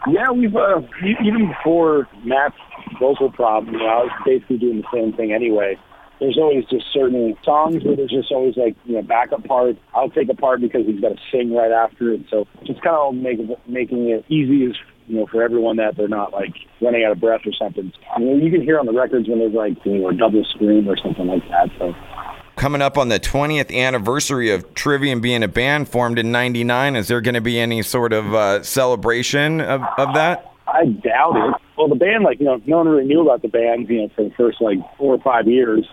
Yeah, 0.07 0.29
we've 0.29 0.55
uh, 0.55 0.81
even 1.03 1.47
before 1.47 2.07
Matt's 2.23 2.55
vocal 2.99 3.31
problem, 3.31 3.73
you 3.73 3.79
know, 3.79 3.87
I 3.87 4.03
was 4.03 4.11
basically 4.25 4.59
doing 4.59 4.81
the 4.81 4.87
same 4.93 5.11
thing 5.13 5.33
anyway 5.33 5.79
there's 6.19 6.37
always 6.37 6.65
just 6.65 6.85
certain 6.91 7.35
songs 7.43 7.83
where 7.83 7.95
there's 7.95 8.11
just 8.11 8.31
always 8.31 8.57
like 8.57 8.75
you 8.85 8.95
know 8.95 9.01
backup 9.01 9.43
part. 9.45 9.77
I'll 9.93 10.09
take 10.09 10.29
a 10.29 10.35
part 10.35 10.61
because 10.61 10.85
he's 10.85 10.99
got 10.99 11.09
to 11.09 11.17
sing 11.31 11.53
right 11.53 11.71
after 11.71 12.11
it. 12.13 12.21
So 12.29 12.47
just 12.65 12.81
kind 12.81 12.95
of 12.95 13.15
make, 13.15 13.39
making 13.67 14.09
it 14.09 14.25
easy 14.27 14.65
as 14.65 14.75
you 15.07 15.17
know 15.17 15.27
for 15.27 15.43
everyone 15.43 15.77
that 15.77 15.95
they're 15.95 16.07
not 16.07 16.33
like 16.33 16.53
running 16.81 17.03
out 17.03 17.11
of 17.11 17.19
breath 17.19 17.41
or 17.45 17.53
something. 17.53 17.91
I 18.15 18.19
mean, 18.19 18.41
you 18.41 18.51
can 18.51 18.61
hear 18.61 18.79
on 18.79 18.85
the 18.85 18.93
records 18.93 19.27
when 19.27 19.39
there's 19.39 19.53
like 19.53 19.77
you 19.85 19.99
know 19.99 20.09
a 20.09 20.13
double 20.13 20.43
scream 20.45 20.89
or 20.89 20.97
something 20.97 21.27
like 21.27 21.47
that. 21.49 21.69
So. 21.77 21.93
Coming 22.55 22.81
up 22.81 22.97
on 22.97 23.09
the 23.09 23.19
20th 23.19 23.71
anniversary 23.71 24.49
of 24.49 24.73
Trivium 24.73 25.21
being 25.21 25.43
a 25.43 25.47
band 25.47 25.89
formed 25.89 26.17
in 26.17 26.31
'99, 26.31 26.95
is 26.95 27.07
there 27.07 27.21
going 27.21 27.35
to 27.35 27.41
be 27.41 27.59
any 27.59 27.83
sort 27.83 28.13
of 28.13 28.33
uh, 28.33 28.63
celebration 28.63 29.61
of, 29.61 29.83
of 29.99 30.15
that? 30.15 30.51
I 30.65 30.85
doubt 30.85 31.37
it. 31.37 31.61
Well, 31.77 31.87
the 31.87 31.95
band, 31.95 32.23
like, 32.23 32.39
you 32.39 32.45
know, 32.45 32.59
no 32.65 32.77
one 32.77 32.87
really 32.87 33.05
knew 33.05 33.21
about 33.21 33.43
the 33.43 33.47
band, 33.47 33.87
you 33.87 34.01
know, 34.01 34.09
for 34.15 34.23
the 34.23 34.31
first, 34.31 34.59
like, 34.59 34.79
four 34.97 35.13
or 35.13 35.19
five 35.19 35.47
years 35.47 35.85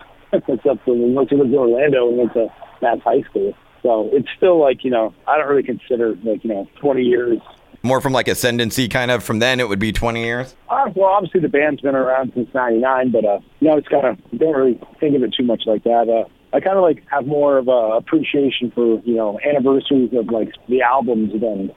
for 0.43 0.57
when 0.85 1.01
we 1.01 1.13
went 1.13 1.29
to 1.29 1.35
Orlando 1.35 2.09
and 2.09 2.17
went 2.17 2.33
to 2.33 2.47
Matt's 2.81 3.01
high 3.03 3.21
school. 3.21 3.53
So 3.83 4.09
it's 4.11 4.27
still 4.35 4.59
like, 4.59 4.83
you 4.83 4.89
know, 4.89 5.13
I 5.27 5.37
don't 5.37 5.47
really 5.47 5.63
consider 5.63 6.15
like, 6.23 6.43
you 6.43 6.49
know, 6.49 6.67
20 6.81 7.03
years. 7.03 7.39
More 7.83 8.01
from 8.01 8.13
like 8.13 8.27
Ascendancy 8.27 8.87
kind 8.89 9.11
of 9.11 9.23
from 9.23 9.37
then, 9.39 9.59
it 9.59 9.69
would 9.69 9.79
be 9.79 9.91
20 9.91 10.23
years? 10.23 10.55
Uh, 10.69 10.89
well, 10.95 11.11
obviously 11.11 11.39
the 11.39 11.49
band's 11.49 11.81
been 11.81 11.93
around 11.93 12.31
since 12.33 12.49
99, 12.53 13.11
but, 13.11 13.25
uh, 13.25 13.39
you 13.59 13.69
know, 13.69 13.77
it's 13.77 13.87
kind 13.87 14.07
of, 14.07 14.17
don't 14.39 14.55
really 14.55 14.81
think 14.99 15.15
of 15.15 15.21
it 15.21 15.35
too 15.37 15.43
much 15.43 15.63
like 15.67 15.83
that. 15.83 16.09
Uh, 16.09 16.27
I 16.55 16.61
kind 16.61 16.77
of 16.77 16.81
like 16.81 17.03
have 17.11 17.27
more 17.27 17.57
of 17.59 17.67
a 17.67 17.97
appreciation 17.97 18.71
for, 18.73 19.01
you 19.03 19.15
know, 19.15 19.39
anniversaries 19.47 20.11
of 20.13 20.29
like 20.29 20.53
the 20.67 20.81
albums 20.81 21.39
than 21.39 21.71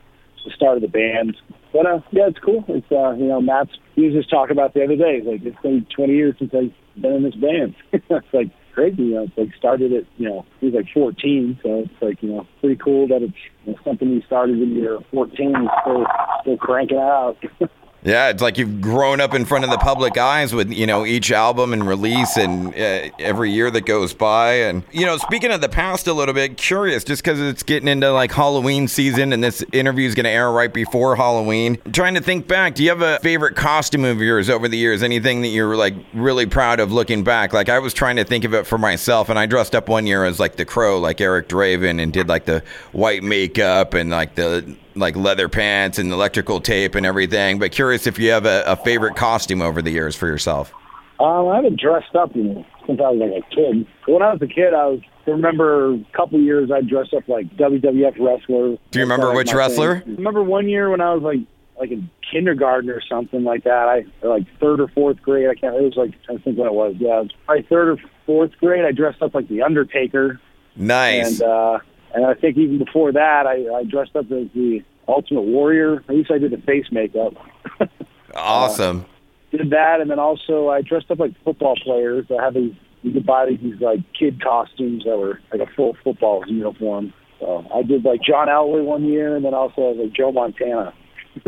the 0.49 0.55
start 0.55 0.76
of 0.76 0.83
the 0.83 0.88
band. 0.88 1.37
But 1.73 1.87
uh, 1.87 2.00
yeah, 2.11 2.28
it's 2.28 2.38
cool. 2.38 2.64
It's 2.69 2.90
uh, 2.90 3.12
you 3.12 3.26
know, 3.26 3.40
Matt's 3.40 3.71
he 3.95 4.07
was 4.07 4.14
just 4.14 4.31
talking 4.31 4.52
about 4.52 4.75
the 4.75 4.85
other 4.85 4.97
day. 4.97 5.21
Like 5.25 5.45
it's 5.45 5.61
been 5.62 5.87
20 5.95 6.12
years 6.12 6.35
since 6.38 6.52
I've 6.55 6.73
been 7.00 7.12
in 7.12 7.23
this 7.25 7.35
band. 7.35 7.75
it's 7.93 8.33
like 8.33 8.50
crazy. 8.73 9.02
You 9.02 9.14
know, 9.14 9.23
it's 9.25 9.37
like 9.37 9.55
started 9.59 9.93
at 9.93 10.05
you 10.17 10.28
know 10.28 10.47
he 10.61 10.67
was 10.67 10.75
like 10.75 10.87
14, 10.93 11.61
so 11.62 11.85
it's 11.85 12.02
like 12.02 12.23
you 12.23 12.31
know 12.31 12.47
pretty 12.61 12.76
cool 12.76 13.09
that 13.09 13.23
it's 13.23 13.35
you 13.64 13.73
know, 13.73 13.78
something 13.85 14.09
you 14.09 14.23
started 14.26 14.59
when 14.59 14.75
you're 14.75 15.00
14 15.12 15.55
and 15.55 15.69
still 15.83 16.07
still 16.43 16.57
cranking 16.57 16.99
out. 16.99 17.37
Yeah, 18.09 18.31
it's 18.31 18.41
like 18.41 18.57
you've 18.57 18.81
grown 18.81 19.21
up 19.21 19.35
in 19.35 19.45
front 19.45 19.65
of 19.65 19.71
the 19.71 19.77
public 19.77 20.17
eyes 20.17 20.55
with 20.55 20.73
you 20.73 20.87
know 20.87 21.05
each 21.05 21.31
album 21.31 21.75
and 21.75 21.87
release 21.87 22.38
and 22.38 22.69
uh, 22.75 23.11
every 23.19 23.50
year 23.50 23.71
that 23.71 23.85
goes 23.85 24.15
by. 24.15 24.55
And 24.55 24.83
you 24.93 25.05
know, 25.05 25.19
speaking 25.19 25.50
of 25.50 25.61
the 25.61 25.69
past 25.69 26.07
a 26.07 26.15
little 26.15 26.33
bit, 26.33 26.57
curious 26.57 27.05
just 27.05 27.23
because 27.23 27.38
it's 27.38 27.62
getting 27.62 27.87
into 27.87 28.11
like 28.11 28.33
Halloween 28.33 28.88
season 28.88 29.35
and 29.35 29.45
this 29.45 29.62
interview 29.73 30.09
is 30.09 30.15
going 30.15 30.25
to 30.25 30.31
air 30.31 30.50
right 30.50 30.73
before 30.73 31.17
Halloween. 31.17 31.77
trying 31.93 32.15
to 32.15 32.23
think 32.23 32.49
back, 32.49 32.77
do 32.77 32.83
you 32.83 32.88
have 32.88 33.03
a 33.03 33.19
favorite 33.19 33.57
costume 33.57 34.07
of 34.07 34.23
yours 34.23 34.49
over 34.49 34.69
the 34.69 34.79
years? 34.79 35.03
Anything 35.03 35.43
that 35.43 35.49
you're 35.49 35.77
like 35.77 35.95
really 36.15 36.47
proud 36.47 36.81
of 36.81 36.91
looking 36.91 37.25
back? 37.25 37.53
Like 37.53 37.69
I 37.69 37.79
was 37.79 37.93
trying 37.93 38.17
to 38.17 38.25
think 38.25 38.45
of 38.45 38.55
it 38.55 38.67
for 38.67 38.79
myself, 38.79 39.29
and 39.29 39.38
I 39.38 39.45
dressed 39.45 39.75
up 39.75 39.87
one 39.87 40.07
year 40.07 40.25
as 40.25 40.41
like 40.41 40.57
the 40.57 40.65
Crow, 40.65 40.99
like 40.99 41.21
Eric 41.21 41.50
Draven, 41.50 42.03
and 42.03 42.11
did 42.11 42.27
like 42.27 42.47
the 42.47 42.62
white 42.93 43.23
makeup 43.23 43.93
and 43.93 44.09
like 44.09 44.35
the 44.35 44.77
like 44.99 45.17
leather 45.17 45.49
pants 45.49 45.99
and 45.99 46.12
electrical 46.12 46.61
tape 46.61 46.95
and 46.95 47.07
everything. 47.07 47.59
But 47.59 47.73
curious 47.73 48.07
if 48.07 48.19
you 48.19 48.31
have 48.31 48.47
a, 48.47 48.64
a 48.67 48.76
favorite 48.76 49.17
costume 49.17 49.62
over 49.62 49.83
the 49.83 49.90
years 49.90 50.17
for 50.17 50.26
yourself. 50.26 50.73
Um, 51.21 51.49
I 51.49 51.57
haven't 51.57 51.81
dressed 51.81 52.14
up 52.14 52.35
in, 52.37 52.64
since 52.87 53.00
I 53.00 53.11
was 53.11 53.19
like 53.19 53.43
a 53.43 53.55
kid. 53.55 53.87
When 54.07 54.23
I 54.23 54.33
was 54.33 54.43
a 54.43 54.47
kid, 54.47 54.73
I 54.73 54.87
was 54.87 55.00
I 55.26 55.33
remember 55.33 55.95
a 55.95 56.05
couple 56.14 56.40
years 56.40 56.71
I 56.71 56.81
dressed 56.81 57.12
up 57.12 57.28
like 57.28 57.49
WWF 57.57 58.19
wrestler. 58.19 58.78
Do 58.90 58.99
you 58.99 59.05
remember 59.05 59.35
which 59.35 59.52
wrestler? 59.52 60.00
Thing. 60.00 60.17
Remember 60.17 60.43
one 60.43 60.69
year 60.69 60.90
when 60.90 61.00
I 61.00 61.12
was 61.12 61.23
like 61.23 61.40
like 61.78 61.90
in 61.90 62.11
kindergarten 62.33 62.90
or 62.90 63.02
something 63.09 63.45
like 63.45 63.64
that. 63.64 63.88
I 63.88 64.05
or 64.23 64.38
like 64.38 64.47
third 64.59 64.81
or 64.81 64.88
fourth 64.88 65.21
grade. 65.23 65.49
I 65.49 65.55
can't. 65.55 65.75
It 65.75 65.83
was 65.83 65.97
like 65.97 66.14
I 66.31 66.40
think 66.43 66.57
what 66.57 66.67
it 66.67 66.75
was. 66.75 66.95
Yeah, 66.99 67.21
it 67.21 67.23
was 67.25 67.33
probably 67.45 67.67
third 67.69 67.88
or 67.88 67.97
fourth 68.26 68.52
grade. 68.59 68.85
I 68.85 68.93
dressed 68.93 69.23
up 69.23 69.35
like 69.35 69.49
the 69.49 69.62
Undertaker. 69.62 70.40
Nice. 70.76 71.40
And 71.40 71.50
uh, 71.50 71.78
and 72.15 72.25
I 72.27 72.35
think 72.35 72.57
even 72.57 72.79
before 72.79 73.12
that, 73.12 73.47
I, 73.47 73.67
I 73.75 73.85
dressed 73.85 74.17
up 74.17 74.27
as 74.27 74.49
the 74.55 74.83
Ultimate 75.07 75.43
Warrior. 75.43 76.05
At 76.09 76.15
least 76.15 76.31
I 76.31 76.38
did 76.38 76.53
the 76.53 76.59
face 76.59 76.87
makeup. 76.91 77.35
awesome. 78.35 79.00
Uh, 79.00 79.57
did 79.57 79.71
that, 79.71 80.00
and 80.00 80.11
then 80.11 80.19
also 80.19 80.69
I 80.69 80.83
dressed 80.83 81.11
up 81.11 81.19
like 81.19 81.33
football 81.45 81.77
players. 81.83 82.27
I 82.31 82.45
had 82.45 82.55
these. 82.55 82.75
You 83.03 83.12
could 83.12 83.27
buy 83.27 83.47
these 83.47 83.81
like 83.81 84.00
kid 84.12 84.43
costumes 84.43 85.05
that 85.05 85.17
were 85.17 85.41
like 85.53 85.61
a 85.61 85.73
full 85.75 85.97
football 86.03 86.45
uniform. 86.47 87.12
So 87.38 87.65
I 87.73 87.83
did 87.83 88.05
like 88.05 88.21
John 88.23 88.49
Elway 88.49 88.85
one 88.85 89.05
year, 89.05 89.37
and 89.37 89.45
then 89.45 89.55
also 89.55 89.93
like 89.93 90.12
Joe 90.12 90.33
Montana. 90.33 90.93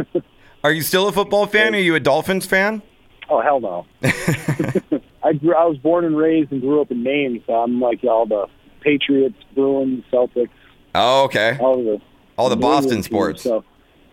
Are 0.64 0.73
you 0.73 0.83
still 0.83 1.09
a 1.09 1.12
football 1.12 1.47
fan? 1.47 1.75
Are 1.75 1.79
you 1.79 1.95
a 1.95 2.00
Dolphins 2.00 2.47
fan? 2.47 2.83
Oh 3.29 3.40
hell 3.40 3.61
no! 3.61 3.87
I 5.23 5.33
grew. 5.33 5.55
I 5.55 5.64
was 5.64 5.79
born 5.79 6.05
and 6.05 6.17
raised 6.17 6.52
and 6.52 6.61
grew 6.61 6.81
up 6.81 6.90
in 6.90 7.02
Maine, 7.02 7.43
so 7.47 7.55
I'm 7.55 7.81
like 7.81 8.05
all 8.05 8.26
the 8.26 8.47
Patriots, 8.81 9.37
Bruins, 9.55 10.05
Celtics. 10.13 10.51
Oh, 10.95 11.25
okay. 11.25 11.57
All 11.61 11.77
the 11.83 12.01
all 12.37 12.49
the 12.49 12.57
Boston 12.57 13.03
sports. 13.03 13.43
So, 13.43 13.65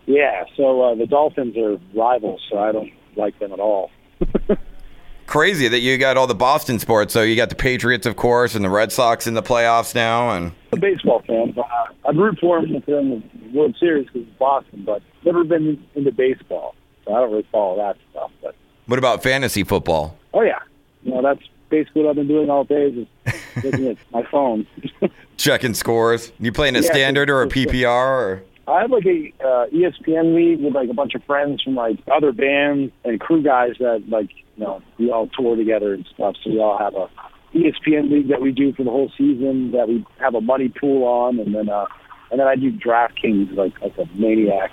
yeah, 0.06 0.44
so 0.56 0.82
uh, 0.82 0.94
the 0.94 1.06
Dolphins 1.06 1.56
are 1.56 1.78
rivals, 1.94 2.40
so 2.50 2.58
I 2.58 2.72
don't 2.72 2.92
like 3.16 3.38
them 3.38 3.52
at 3.52 3.60
all. 3.60 3.90
Crazy 5.26 5.68
that 5.68 5.80
you 5.80 5.98
got 5.98 6.16
all 6.16 6.26
the 6.26 6.34
Boston 6.34 6.78
sports. 6.78 7.12
So 7.12 7.22
you 7.22 7.36
got 7.36 7.48
the 7.50 7.54
Patriots, 7.54 8.06
of 8.06 8.16
course, 8.16 8.54
and 8.54 8.64
the 8.64 8.70
Red 8.70 8.92
Sox 8.92 9.26
in 9.26 9.34
the 9.34 9.42
playoffs 9.42 9.94
now, 9.94 10.30
and 10.30 10.52
I'm 10.72 10.78
a 10.78 10.80
baseball 10.80 11.22
fan. 11.26 11.52
But 11.52 11.66
I'd 12.06 12.16
root 12.16 12.38
for 12.40 12.60
them 12.60 12.74
if 12.74 12.86
they're 12.86 13.00
in 13.00 13.10
the 13.10 13.58
World 13.58 13.76
Series 13.78 14.06
because 14.06 14.22
it's 14.22 14.38
Boston, 14.38 14.84
but 14.86 15.02
never 15.24 15.44
been 15.44 15.82
into 15.94 16.12
baseball, 16.12 16.74
so 17.04 17.14
I 17.14 17.20
don't 17.20 17.30
really 17.30 17.46
follow 17.52 17.76
that 17.76 17.96
stuff. 18.10 18.30
But 18.42 18.54
what 18.86 18.98
about 18.98 19.22
fantasy 19.22 19.64
football? 19.64 20.16
Oh 20.32 20.42
yeah, 20.42 20.60
know 21.04 21.22
that's 21.22 21.42
basically 21.68 22.02
what 22.02 22.10
I've 22.10 22.16
been 22.16 22.28
doing 22.28 22.50
all 22.50 22.64
day 22.64 22.88
is 22.88 23.06
just 23.24 23.64
looking 23.64 23.88
at 23.88 23.96
my 24.12 24.22
phone. 24.30 24.66
Checking 25.36 25.74
scores. 25.74 26.32
You 26.38 26.52
playing 26.52 26.76
a 26.76 26.80
yeah, 26.80 26.90
standard 26.90 27.30
or 27.30 27.42
a 27.42 27.46
PPR 27.48 27.86
or? 27.86 28.42
I 28.66 28.82
have 28.82 28.90
like 28.90 29.06
a 29.06 29.32
uh, 29.40 29.66
ESPN 29.68 30.34
league 30.34 30.60
with 30.60 30.74
like 30.74 30.90
a 30.90 30.94
bunch 30.94 31.14
of 31.14 31.24
friends 31.24 31.62
from 31.62 31.74
like 31.74 31.98
other 32.12 32.32
bands 32.32 32.92
and 33.04 33.18
crew 33.18 33.42
guys 33.42 33.76
that 33.80 34.04
like 34.08 34.28
you 34.56 34.64
know 34.64 34.82
we 34.98 35.10
all 35.10 35.26
tour 35.28 35.56
together 35.56 35.94
and 35.94 36.06
stuff. 36.14 36.36
So 36.44 36.50
we 36.50 36.60
all 36.60 36.76
have 36.76 36.94
a 36.94 37.08
ESPN 37.56 38.10
league 38.10 38.28
that 38.28 38.42
we 38.42 38.52
do 38.52 38.74
for 38.74 38.84
the 38.84 38.90
whole 38.90 39.10
season 39.16 39.70
that 39.72 39.88
we 39.88 40.04
have 40.18 40.34
a 40.34 40.42
money 40.42 40.68
pool 40.68 41.04
on, 41.04 41.40
and 41.40 41.54
then 41.54 41.70
uh, 41.70 41.86
and 42.30 42.40
then 42.40 42.46
I 42.46 42.56
do 42.56 42.70
DraftKings 42.70 43.56
like 43.56 43.80
like 43.80 43.96
a 43.96 44.06
maniac. 44.14 44.70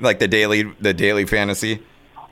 like 0.00 0.18
the 0.18 0.28
daily 0.28 0.62
the 0.80 0.94
daily 0.94 1.26
fantasy. 1.26 1.82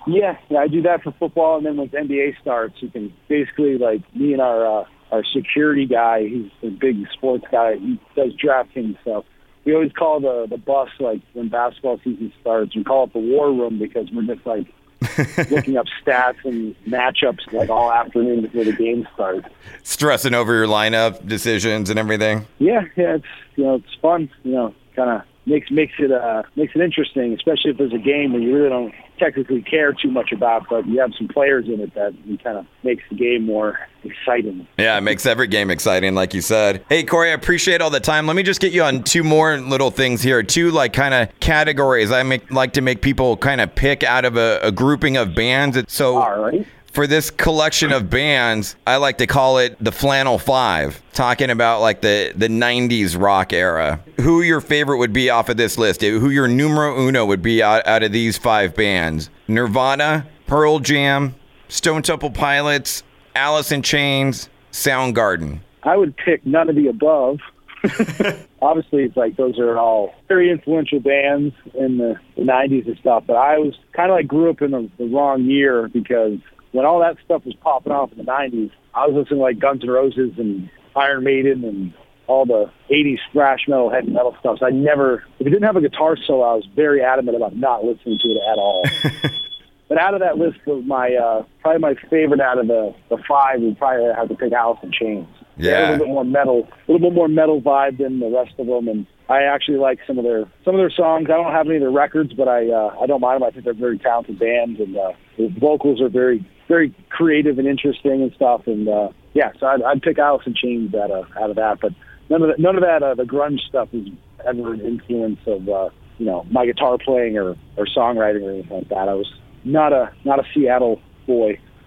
Yeah, 0.09 0.39
yeah, 0.49 0.61
I 0.61 0.69
do 0.69 0.81
that 0.83 1.03
for 1.03 1.13
football, 1.13 1.59
and 1.59 1.67
then 1.67 1.77
when 1.77 1.89
NBA 1.91 2.41
starts, 2.41 2.77
you 2.81 2.89
can 2.89 3.13
basically 3.29 3.77
like 3.77 4.01
me 4.15 4.33
and 4.33 4.41
our 4.41 4.81
uh, 4.81 4.85
our 5.13 5.23
security 5.25 5.85
guy. 5.85 6.27
He's 6.27 6.51
a 6.63 6.71
big 6.71 7.07
sports 7.13 7.45
guy. 7.53 7.77
He 7.77 8.01
does 8.17 8.33
DraftKings 8.35 8.99
stuff. 9.03 9.27
We 9.67 9.75
always 9.75 9.93
call 9.93 10.21
the 10.21 10.47
the 10.49 10.57
bus 10.57 10.89
like 10.99 11.21
when 11.35 11.51
basketball 11.51 11.99
season 12.03 12.33
starts. 12.41 12.75
We 12.75 12.85
call 12.85 13.05
it 13.05 13.13
the 13.13 13.19
war 13.19 13.53
room 13.53 13.79
because 13.79 14.11
we're 14.11 14.35
just 14.35 14.47
like 14.47 14.67
looking 15.51 15.77
up 15.77 15.87
stats 16.03 16.43
and 16.45 16.75
matchups 16.87 17.53
like 17.53 17.69
all 17.69 17.93
afternoon 17.93 18.41
before 18.43 18.65
the 18.65 18.73
game 18.73 19.07
starts. 19.13 19.47
Stressing 19.83 20.33
over 20.33 20.55
your 20.55 20.67
lineup 20.67 21.27
decisions 21.29 21.91
and 21.91 21.99
everything. 21.99 22.47
Yeah, 22.59 22.87
yeah, 22.97 23.17
it's 23.17 23.27
you 23.57 23.65
know 23.65 23.75
it's 23.75 23.95
fun. 24.01 24.31
You 24.43 24.53
know, 24.53 24.75
kind 24.97 25.11
of 25.11 25.23
makes 25.49 25.71
makes 25.71 25.95
it 25.99 26.13
uh 26.13 26.43
makes 26.57 26.75
it 26.75 26.83
interesting, 26.83 27.35
especially 27.35 27.73
if 27.73 27.79
there's 27.79 27.93
a 27.93 27.99
game 27.99 28.33
where 28.33 28.43
you 28.43 28.55
really 28.55 28.69
don't 28.69 28.95
technically 29.19 29.63
care 29.63 29.93
too 29.93 30.11
much 30.11 30.33
about, 30.33 30.69
but 30.69 30.87
you 30.87 31.01
have 31.01 31.13
some 31.19 31.29
players 31.29 31.67
in 31.67 31.81
it 31.81 31.95
that 31.95 32.15
kind 32.43 32.59
of 32.59 32.67
makes 32.85 33.03
the 33.11 33.17
game 33.17 33.45
more 33.45 33.79
exciting. 34.05 34.67
Yeah, 34.79 34.97
it 34.97 35.01
makes 35.01 35.27
every 35.27 35.49
game 35.49 35.71
exciting, 35.71 36.15
like 36.15 36.35
you 36.35 36.41
said. 36.41 36.85
Hey, 36.89 37.03
Corey, 37.03 37.31
I 37.31 37.35
appreciate 37.35 37.81
all 37.81 37.91
the 37.91 38.01
time. 38.01 38.27
Let 38.27 38.37
me 38.37 38.43
just 38.43 38.61
get 38.61 38.73
you 38.73 38.83
on 38.83 39.03
two 39.03 39.25
more 39.25 39.59
little 39.59 39.91
things 39.91 40.23
here. 40.23 40.43
Two, 40.43 40.71
like, 40.71 40.93
kind 40.93 41.15
of 41.15 41.41
categories 41.41 42.13
I 42.13 42.23
make, 42.23 42.51
like 42.53 42.75
to 42.75 42.81
make 42.81 43.03
people 43.03 43.37
kind 43.37 43.61
of 43.61 43.75
pick 43.75 44.05
out 44.05 44.25
of 44.25 44.37
a, 44.37 44.61
a 44.63 44.71
grouping 44.71 45.17
of 45.17 45.35
bands. 45.35 45.79
So, 45.89 46.19
all 46.19 46.41
right 46.41 46.67
for 46.93 47.07
this 47.07 47.31
collection 47.31 47.93
of 47.93 48.11
bands, 48.11 48.75
I 48.87 48.97
like 48.97 49.19
to 49.19 49.27
call 49.29 49.59
it 49.59 49.77
the 49.79 49.93
Flannel 49.93 50.39
Five, 50.39 51.01
talking 51.13 51.51
about 51.51 51.81
like 51.81 52.01
the, 52.01 52.33
the 52.35 52.49
90s 52.49 53.21
rock 53.21 53.53
era. 53.53 54.01
Who 54.21 54.43
your 54.43 54.61
favorite 54.61 54.99
would 54.99 55.13
be 55.13 55.31
off 55.31 55.49
of 55.49 55.57
this 55.57 55.79
list? 55.79 56.03
Eh, 56.03 56.11
who 56.11 56.31
your 56.31 56.49
numero 56.49 56.99
uno 56.99 57.25
would 57.25 57.41
be 57.41 57.63
out, 57.63 57.87
out 57.87 58.03
of 58.03 58.11
these 58.11 58.37
five 58.37 58.75
bands? 58.75 59.31
Nirvana, 59.47 60.27
Pearl 60.49 60.81
Jam, 60.81 61.37
Stone 61.69 62.03
Temple 62.03 62.31
Pilots, 62.31 63.05
Alice 63.37 63.71
in 63.71 63.81
Chains, 63.83 64.49
Soundgarden. 64.73 65.61
I 65.85 65.97
would 65.97 66.17
pick 66.17 66.45
none 66.45 66.69
of 66.69 66.75
the 66.75 66.89
above. 66.89 67.39
Obviously, 68.61 69.05
it's 69.05 69.17
like 69.17 69.37
those 69.37 69.57
are 69.61 69.79
all 69.79 70.13
very 70.27 70.51
influential 70.51 70.99
bands 70.99 71.55
in 71.75 71.99
the, 71.99 72.17
the 72.37 72.43
90s 72.43 72.89
and 72.89 72.99
stuff, 72.99 73.23
but 73.25 73.37
I 73.37 73.59
was 73.59 73.79
kind 73.93 74.11
of 74.11 74.17
like 74.17 74.27
grew 74.27 74.51
up 74.51 74.61
in 74.63 74.73
the, 74.73 74.91
the 74.99 75.07
wrong 75.07 75.45
year 75.45 75.87
because 75.87 76.39
when 76.73 76.85
all 76.85 76.99
that 77.01 77.19
stuff 77.25 77.45
was 77.45 77.55
popping 77.55 77.93
off 77.93 78.11
in 78.11 78.19
the 78.19 78.25
'90s, 78.25 78.73
I 78.95 79.07
was 79.07 79.15
listening 79.15 79.39
to 79.39 79.43
like 79.43 79.61
Guns 79.61 79.83
N' 79.85 79.91
Roses 79.91 80.33
and 80.39 80.69
Iron 80.97 81.23
Maiden 81.23 81.65
and 81.65 81.95
all 82.29 82.47
the 82.47 82.71
'80s 82.91 83.19
thrash 83.33 83.61
metal, 83.67 83.91
heavy 83.91 84.11
metal 84.11 84.37
stuff. 84.39 84.59
So 84.61 84.67
I 84.67 84.71
never, 84.71 85.25
if 85.41 85.47
it 85.47 85.51
didn't 85.51 85.65
have 85.65 85.77
a 85.77 85.81
guitar 85.81 86.17
solo, 86.17 86.43
I 86.43 86.55
was 86.55 86.67
very 86.77 87.03
adamant 87.03 87.37
about 87.37 87.57
not 87.57 87.85
listening 87.85 88.19
to 88.23 88.29
it 88.29 88.39
at 88.39 88.59
all. 88.59 88.85
but 89.89 89.99
out 89.99 90.15
of 90.15 90.21
that 90.21 90.39
list 90.39 90.59
of 90.67 90.85
my, 90.85 91.15
uh, 91.15 91.43
probably 91.63 91.81
my 91.81 91.95
favorite 92.09 92.41
out 92.41 92.59
of 92.59 92.69
the 92.69 92.95
the 93.09 93.19
five 93.29 93.61
would 93.61 93.79
probably 93.79 94.05
have 94.15 94.29
to 94.29 94.37
pick 94.37 94.53
Alice 94.53 94.79
in 94.83 94.93
Chains. 94.93 95.27
Yeah, 95.57 95.81
a 95.81 95.83
little 95.91 96.07
bit 96.07 96.13
more 96.13 96.25
metal, 96.25 96.69
a 96.87 96.93
little 96.93 97.11
bit 97.11 97.15
more 97.15 97.29
metal 97.29 97.61
vibe 97.61 97.99
than 97.99 98.21
the 98.21 98.31
rest 98.31 98.55
of 98.59 98.67
them, 98.69 98.87
and 98.87 99.07
I 99.29 99.43
actually 99.43 99.79
like 99.79 99.99
some 100.07 100.19
of 100.19 100.25
their 100.25 100.45
some 100.65 100.75
of 100.75 100.79
their 100.79 100.91
songs. 100.91 101.27
I 101.27 101.37
don't 101.37 101.53
have 101.53 101.67
any 101.67 101.77
of 101.77 101.83
their 101.83 101.91
records, 101.91 102.33
but 102.33 102.49
I 102.49 102.71
uh, 102.71 102.97
I 103.01 103.07
don't 103.07 103.21
mind 103.21 103.43
them. 103.43 103.49
I 103.49 103.51
think 103.51 103.65
they're 103.65 103.75
very 103.75 103.99
talented 103.99 104.39
bands, 104.39 104.81
and 104.81 104.97
uh, 104.97 105.13
the 105.37 105.49
vocals 105.49 106.01
are 106.01 106.09
very 106.09 106.47
very 106.69 106.95
creative 107.11 107.59
and 107.59 107.69
interesting 107.69 108.23
and 108.23 108.33
stuff. 108.35 108.67
And 108.67 108.89
uh, 108.89 109.11
yeah, 109.35 109.53
so 109.61 109.67
I'd, 109.67 109.83
I'd 109.83 110.03
pick 110.03 110.19
Alice 110.19 110.47
in 110.47 110.55
Chains 110.55 110.95
out 110.95 111.11
of 111.11 111.27
out 111.37 111.51
of 111.51 111.57
that. 111.57 111.81
But 111.81 111.93
none 112.29 112.43
of 112.43 112.49
that, 112.49 112.59
none 112.59 112.77
of 112.77 112.83
that 112.83 113.03
uh, 113.03 113.15
the 113.15 113.25
grunge 113.25 113.61
stuff 113.69 113.89
is 113.93 114.09
ever 114.45 114.73
an 114.73 114.81
influence 114.81 115.41
of 115.47 115.69
uh, 115.69 115.91
you 116.19 116.27
know 116.27 116.47
my 116.51 116.67
guitar 116.67 116.99
playing 116.99 117.37
or 117.39 117.57
or 117.77 117.87
songwriting 117.87 118.43
or 118.47 118.51
anything 118.51 118.79
like 118.79 118.89
that. 118.89 119.09
I 119.09 119.15
was 119.15 119.33
not 119.65 119.93
a 119.93 120.13
not 120.25 120.39
a 120.39 120.45
Seattle 120.55 121.01
boy. 121.27 121.59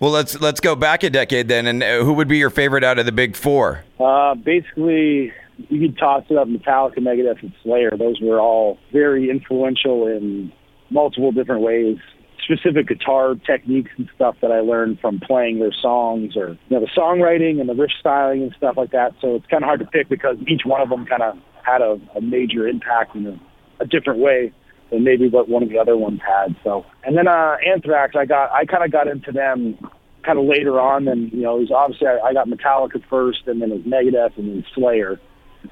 well, 0.00 0.10
let's 0.10 0.40
let's 0.40 0.60
go 0.60 0.74
back 0.74 1.02
a 1.02 1.10
decade 1.10 1.48
then. 1.48 1.66
And 1.66 1.82
uh, 1.82 2.04
who 2.04 2.14
would 2.14 2.28
be 2.28 2.38
your 2.38 2.50
favorite 2.50 2.84
out 2.84 2.98
of 2.98 3.06
the 3.06 3.12
big 3.12 3.36
four? 3.36 3.84
Uh, 3.98 4.34
basically, 4.34 5.32
you 5.68 5.80
could 5.80 5.98
toss 5.98 6.24
it 6.28 6.36
up 6.36 6.48
Metallica, 6.48 6.98
Megadeth, 6.98 7.42
and 7.42 7.52
Slayer. 7.62 7.92
Those 7.96 8.20
were 8.20 8.40
all 8.40 8.78
very 8.92 9.30
influential 9.30 10.06
in 10.06 10.52
multiple 10.90 11.32
different 11.32 11.62
ways 11.62 11.98
specific 12.46 12.86
guitar 12.86 13.34
techniques 13.34 13.90
and 13.98 14.08
stuff 14.14 14.36
that 14.40 14.52
I 14.52 14.60
learned 14.60 15.00
from 15.00 15.20
playing 15.20 15.58
their 15.58 15.72
songs 15.72 16.36
or 16.36 16.50
you 16.50 16.58
know 16.70 16.80
the 16.80 16.90
songwriting 16.96 17.60
and 17.60 17.68
the 17.68 17.74
riff 17.74 17.90
styling 17.98 18.42
and 18.42 18.54
stuff 18.56 18.76
like 18.76 18.92
that. 18.92 19.14
So 19.20 19.34
it's 19.34 19.46
kind 19.46 19.62
of 19.62 19.66
hard 19.66 19.80
to 19.80 19.86
pick 19.86 20.08
because 20.08 20.36
each 20.46 20.62
one 20.64 20.80
of 20.80 20.88
them 20.88 21.06
kind 21.06 21.22
of 21.22 21.36
had 21.62 21.82
a, 21.82 22.00
a 22.14 22.20
major 22.20 22.68
impact 22.68 23.16
in 23.16 23.26
a, 23.26 23.40
a 23.80 23.86
different 23.86 24.20
way 24.20 24.52
than 24.90 25.02
maybe 25.02 25.28
what 25.28 25.48
one 25.48 25.64
of 25.64 25.68
the 25.68 25.78
other 25.78 25.96
ones 25.96 26.20
had. 26.24 26.54
So 26.62 26.86
and 27.04 27.16
then 27.16 27.26
uh, 27.26 27.56
Anthrax, 27.66 28.14
I 28.16 28.24
got 28.24 28.52
I 28.52 28.64
kind 28.64 28.84
of 28.84 28.92
got 28.92 29.08
into 29.08 29.32
them 29.32 29.76
kind 30.24 30.38
of 30.38 30.44
later 30.44 30.78
on. 30.80 31.08
And 31.08 31.32
you 31.32 31.42
know, 31.42 31.56
it 31.56 31.60
was 31.60 31.70
obviously 31.70 32.06
I, 32.06 32.28
I 32.28 32.32
got 32.32 32.48
Metallica 32.48 33.02
first, 33.10 33.46
and 33.46 33.60
then 33.60 33.72
it 33.72 33.76
was 33.76 33.84
Megadeth, 33.84 34.36
and 34.36 34.48
then 34.48 34.64
Slayer, 34.74 35.20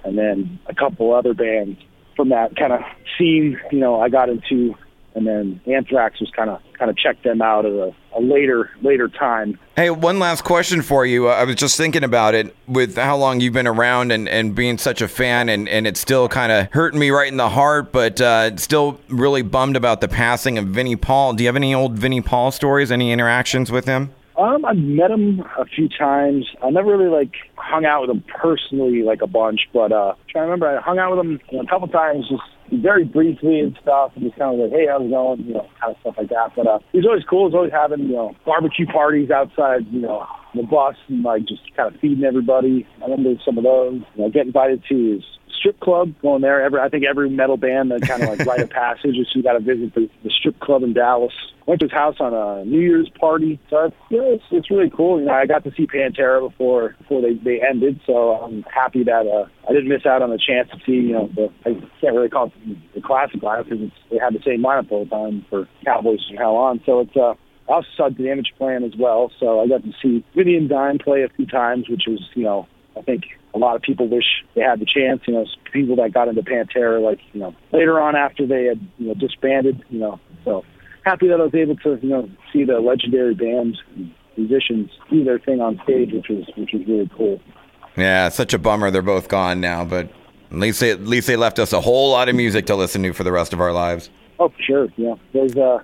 and 0.04 0.18
then 0.18 0.58
a 0.66 0.74
couple 0.74 1.14
other 1.14 1.34
bands 1.34 1.78
from 2.16 2.30
that 2.30 2.56
kind 2.56 2.72
of 2.72 2.80
scene. 3.16 3.60
You 3.70 3.78
know, 3.78 4.00
I 4.00 4.08
got 4.08 4.28
into 4.28 4.74
and 5.14 5.26
then 5.26 5.60
Anthrax 5.66 6.20
was 6.20 6.30
kind 6.30 6.50
of 6.50 6.60
kind 6.78 6.90
of 6.90 6.96
checked 6.96 7.24
them 7.24 7.40
out 7.40 7.64
at 7.64 7.72
a, 7.72 7.94
a, 8.16 8.20
later 8.20 8.70
later 8.82 9.08
time. 9.08 9.58
Hey, 9.76 9.90
one 9.90 10.18
last 10.18 10.44
question 10.44 10.82
for 10.82 11.06
you. 11.06 11.28
I 11.28 11.44
was 11.44 11.56
just 11.56 11.76
thinking 11.76 12.04
about 12.04 12.34
it 12.34 12.54
with 12.66 12.96
how 12.96 13.16
long 13.16 13.40
you've 13.40 13.52
been 13.52 13.66
around 13.66 14.12
and, 14.12 14.28
and 14.28 14.54
being 14.54 14.78
such 14.78 15.02
a 15.02 15.08
fan, 15.08 15.48
and, 15.48 15.68
and 15.68 15.86
it's 15.86 16.00
still 16.00 16.28
kind 16.28 16.52
of 16.52 16.68
hurting 16.72 16.98
me 16.98 17.10
right 17.10 17.28
in 17.28 17.36
the 17.36 17.48
heart, 17.48 17.92
but 17.92 18.20
uh, 18.20 18.56
still 18.56 19.00
really 19.08 19.42
bummed 19.42 19.76
about 19.76 20.00
the 20.00 20.08
passing 20.08 20.58
of 20.58 20.66
Vinnie 20.66 20.96
Paul. 20.96 21.34
Do 21.34 21.42
you 21.42 21.48
have 21.48 21.56
any 21.56 21.74
old 21.74 21.98
Vinnie 21.98 22.20
Paul 22.20 22.50
stories? 22.50 22.92
Any 22.92 23.12
interactions 23.12 23.70
with 23.70 23.86
him? 23.86 24.12
Um, 24.36 24.64
I've 24.64 24.76
met 24.76 25.12
him 25.12 25.44
a 25.58 25.64
few 25.64 25.88
times. 25.88 26.48
I 26.60 26.70
never 26.70 26.96
really 26.96 27.10
like 27.10 27.34
hung 27.54 27.84
out 27.84 28.02
with 28.02 28.10
him 28.10 28.24
personally 28.26 29.02
like 29.02 29.22
a 29.22 29.28
bunch, 29.28 29.68
but 29.72 29.92
uh, 29.92 30.14
trying 30.28 30.42
to 30.42 30.50
remember, 30.50 30.76
I 30.76 30.80
hung 30.80 30.98
out 30.98 31.16
with 31.16 31.24
him 31.24 31.60
a 31.60 31.66
couple 31.66 31.86
times, 31.88 32.28
just 32.28 32.42
very 32.72 33.04
briefly 33.04 33.60
and 33.60 33.76
stuff, 33.82 34.12
and 34.14 34.24
just 34.24 34.38
kind 34.38 34.54
of 34.54 34.60
like, 34.60 34.72
hey, 34.72 34.86
how's 34.88 35.02
it 35.02 35.10
going, 35.10 35.40
you 35.44 35.54
know, 35.54 35.66
kind 35.80 35.94
of 35.94 36.00
stuff 36.00 36.14
like 36.18 36.28
that. 36.28 36.52
But 36.56 36.66
uh, 36.66 36.78
he's 36.92 37.04
always 37.04 37.24
cool. 37.28 37.48
He's 37.48 37.54
always 37.54 37.72
having 37.72 38.00
you 38.06 38.14
know 38.14 38.34
barbecue 38.44 38.86
parties 38.86 39.30
outside, 39.30 39.86
you 39.90 40.00
know, 40.00 40.26
the 40.54 40.62
bus 40.62 40.96
and 41.08 41.22
like 41.22 41.46
just 41.46 41.62
kind 41.76 41.94
of 41.94 42.00
feeding 42.00 42.24
everybody. 42.24 42.86
I 43.00 43.04
remember 43.04 43.40
some 43.44 43.58
of 43.58 43.64
those. 43.64 44.02
You 44.14 44.22
know, 44.22 44.30
get 44.30 44.46
invited 44.46 44.82
to 44.88 45.14
his 45.14 45.24
strip 45.64 45.80
club, 45.80 46.12
going 46.20 46.42
there. 46.42 46.62
Every 46.62 46.80
I 46.80 46.88
think 46.88 47.04
every 47.08 47.30
metal 47.30 47.56
band 47.56 47.90
that 47.90 48.02
kind 48.02 48.22
of 48.22 48.28
like 48.28 48.46
rite 48.46 48.60
of 48.60 48.70
passage 48.70 49.16
is 49.16 49.28
you 49.34 49.42
got 49.42 49.54
to 49.54 49.60
visit 49.60 49.94
the, 49.94 50.10
the 50.22 50.30
strip 50.30 50.60
club 50.60 50.82
in 50.82 50.92
Dallas. 50.92 51.32
Went 51.66 51.80
to 51.80 51.86
his 51.86 51.92
house 51.92 52.16
on 52.20 52.34
a 52.34 52.64
New 52.66 52.80
Year's 52.80 53.08
party, 53.18 53.58
so 53.70 53.86
it's, 53.86 53.96
you 54.10 54.22
it's, 54.22 54.44
it's 54.50 54.70
really 54.70 54.90
cool. 54.90 55.18
You 55.18 55.24
know, 55.24 55.32
I 55.32 55.46
got 55.46 55.64
to 55.64 55.72
see 55.74 55.86
Pantera 55.86 56.46
before 56.46 56.94
before 56.98 57.22
they 57.22 57.34
they 57.34 57.62
ended, 57.66 58.00
so 58.06 58.32
I'm 58.32 58.62
happy 58.64 59.02
that 59.04 59.26
uh, 59.26 59.48
I 59.66 59.72
didn't 59.72 59.88
miss 59.88 60.04
out 60.04 60.20
on 60.20 60.28
the 60.28 60.38
chance 60.38 60.68
to 60.70 60.76
see. 60.84 61.08
You 61.08 61.12
know, 61.12 61.30
the 61.34 61.50
I 61.64 61.72
can't 62.00 62.14
really 62.14 62.28
call 62.28 62.46
it 62.46 62.94
the 62.94 63.00
classic 63.00 63.40
lineup 63.40 63.64
because 63.70 63.90
they 64.10 64.18
had 64.18 64.34
the 64.34 64.42
same 64.44 64.62
lineup 64.62 64.92
all 64.92 65.04
the 65.04 65.10
time 65.10 65.46
for 65.48 65.66
Cowboys 65.86 66.20
from 66.28 66.36
Hell 66.36 66.56
On. 66.56 66.80
So 66.84 67.00
it's 67.00 67.16
uh, 67.16 67.32
I 67.68 67.72
also 67.72 67.88
saw 67.96 68.08
the 68.08 68.16
Damageplan 68.16 68.86
as 68.86 68.96
well, 68.98 69.30
so 69.40 69.60
I 69.60 69.66
got 69.66 69.82
to 69.82 69.92
see 70.02 70.24
Vinnie 70.36 70.56
and 70.56 70.68
Dime 70.68 70.98
play 70.98 71.22
a 71.22 71.28
few 71.30 71.46
times, 71.46 71.88
which 71.88 72.02
was, 72.06 72.20
you 72.34 72.44
know, 72.44 72.66
I 72.96 73.02
think 73.02 73.24
a 73.54 73.58
lot 73.58 73.76
of 73.76 73.82
people 73.82 74.08
wish 74.08 74.24
they 74.54 74.60
had 74.60 74.80
the 74.80 74.86
chance. 74.86 75.22
You 75.26 75.34
know, 75.34 75.46
people 75.72 75.96
that 75.96 76.12
got 76.12 76.28
into 76.28 76.42
Pantera, 76.42 77.02
like 77.02 77.20
you 77.32 77.40
know, 77.40 77.54
later 77.72 78.00
on 78.00 78.16
after 78.16 78.46
they 78.46 78.64
had 78.66 78.80
you 78.98 79.08
know 79.08 79.14
disbanded. 79.14 79.82
You 79.88 80.00
know, 80.00 80.20
so 80.44 80.64
happy 81.04 81.28
that 81.28 81.40
I 81.40 81.44
was 81.44 81.54
able 81.54 81.76
to 81.76 81.98
you 82.02 82.08
know 82.08 82.30
see 82.52 82.64
the 82.64 82.80
legendary 82.80 83.34
bands, 83.34 83.80
and 83.96 84.12
musicians 84.36 84.90
do 85.10 85.24
their 85.24 85.38
thing 85.38 85.60
on 85.60 85.80
stage, 85.84 86.12
which 86.12 86.28
was 86.28 86.44
which 86.56 86.72
was 86.72 86.86
really 86.86 87.10
cool. 87.16 87.40
Yeah, 87.96 88.28
such 88.28 88.54
a 88.54 88.58
bummer 88.58 88.90
they're 88.90 89.02
both 89.02 89.28
gone 89.28 89.60
now, 89.60 89.84
but 89.84 90.10
at 90.50 90.58
least 90.58 90.80
they, 90.80 90.90
at 90.90 91.02
least 91.02 91.26
they 91.26 91.36
left 91.36 91.58
us 91.58 91.72
a 91.72 91.80
whole 91.80 92.10
lot 92.10 92.28
of 92.28 92.34
music 92.34 92.66
to 92.66 92.74
listen 92.74 93.02
to 93.04 93.12
for 93.12 93.22
the 93.22 93.32
rest 93.32 93.52
of 93.52 93.60
our 93.60 93.72
lives. 93.72 94.10
Oh, 94.40 94.48
for 94.48 94.62
sure. 94.62 94.88
Yeah, 94.96 95.14
those 95.32 95.56
uh, 95.56 95.78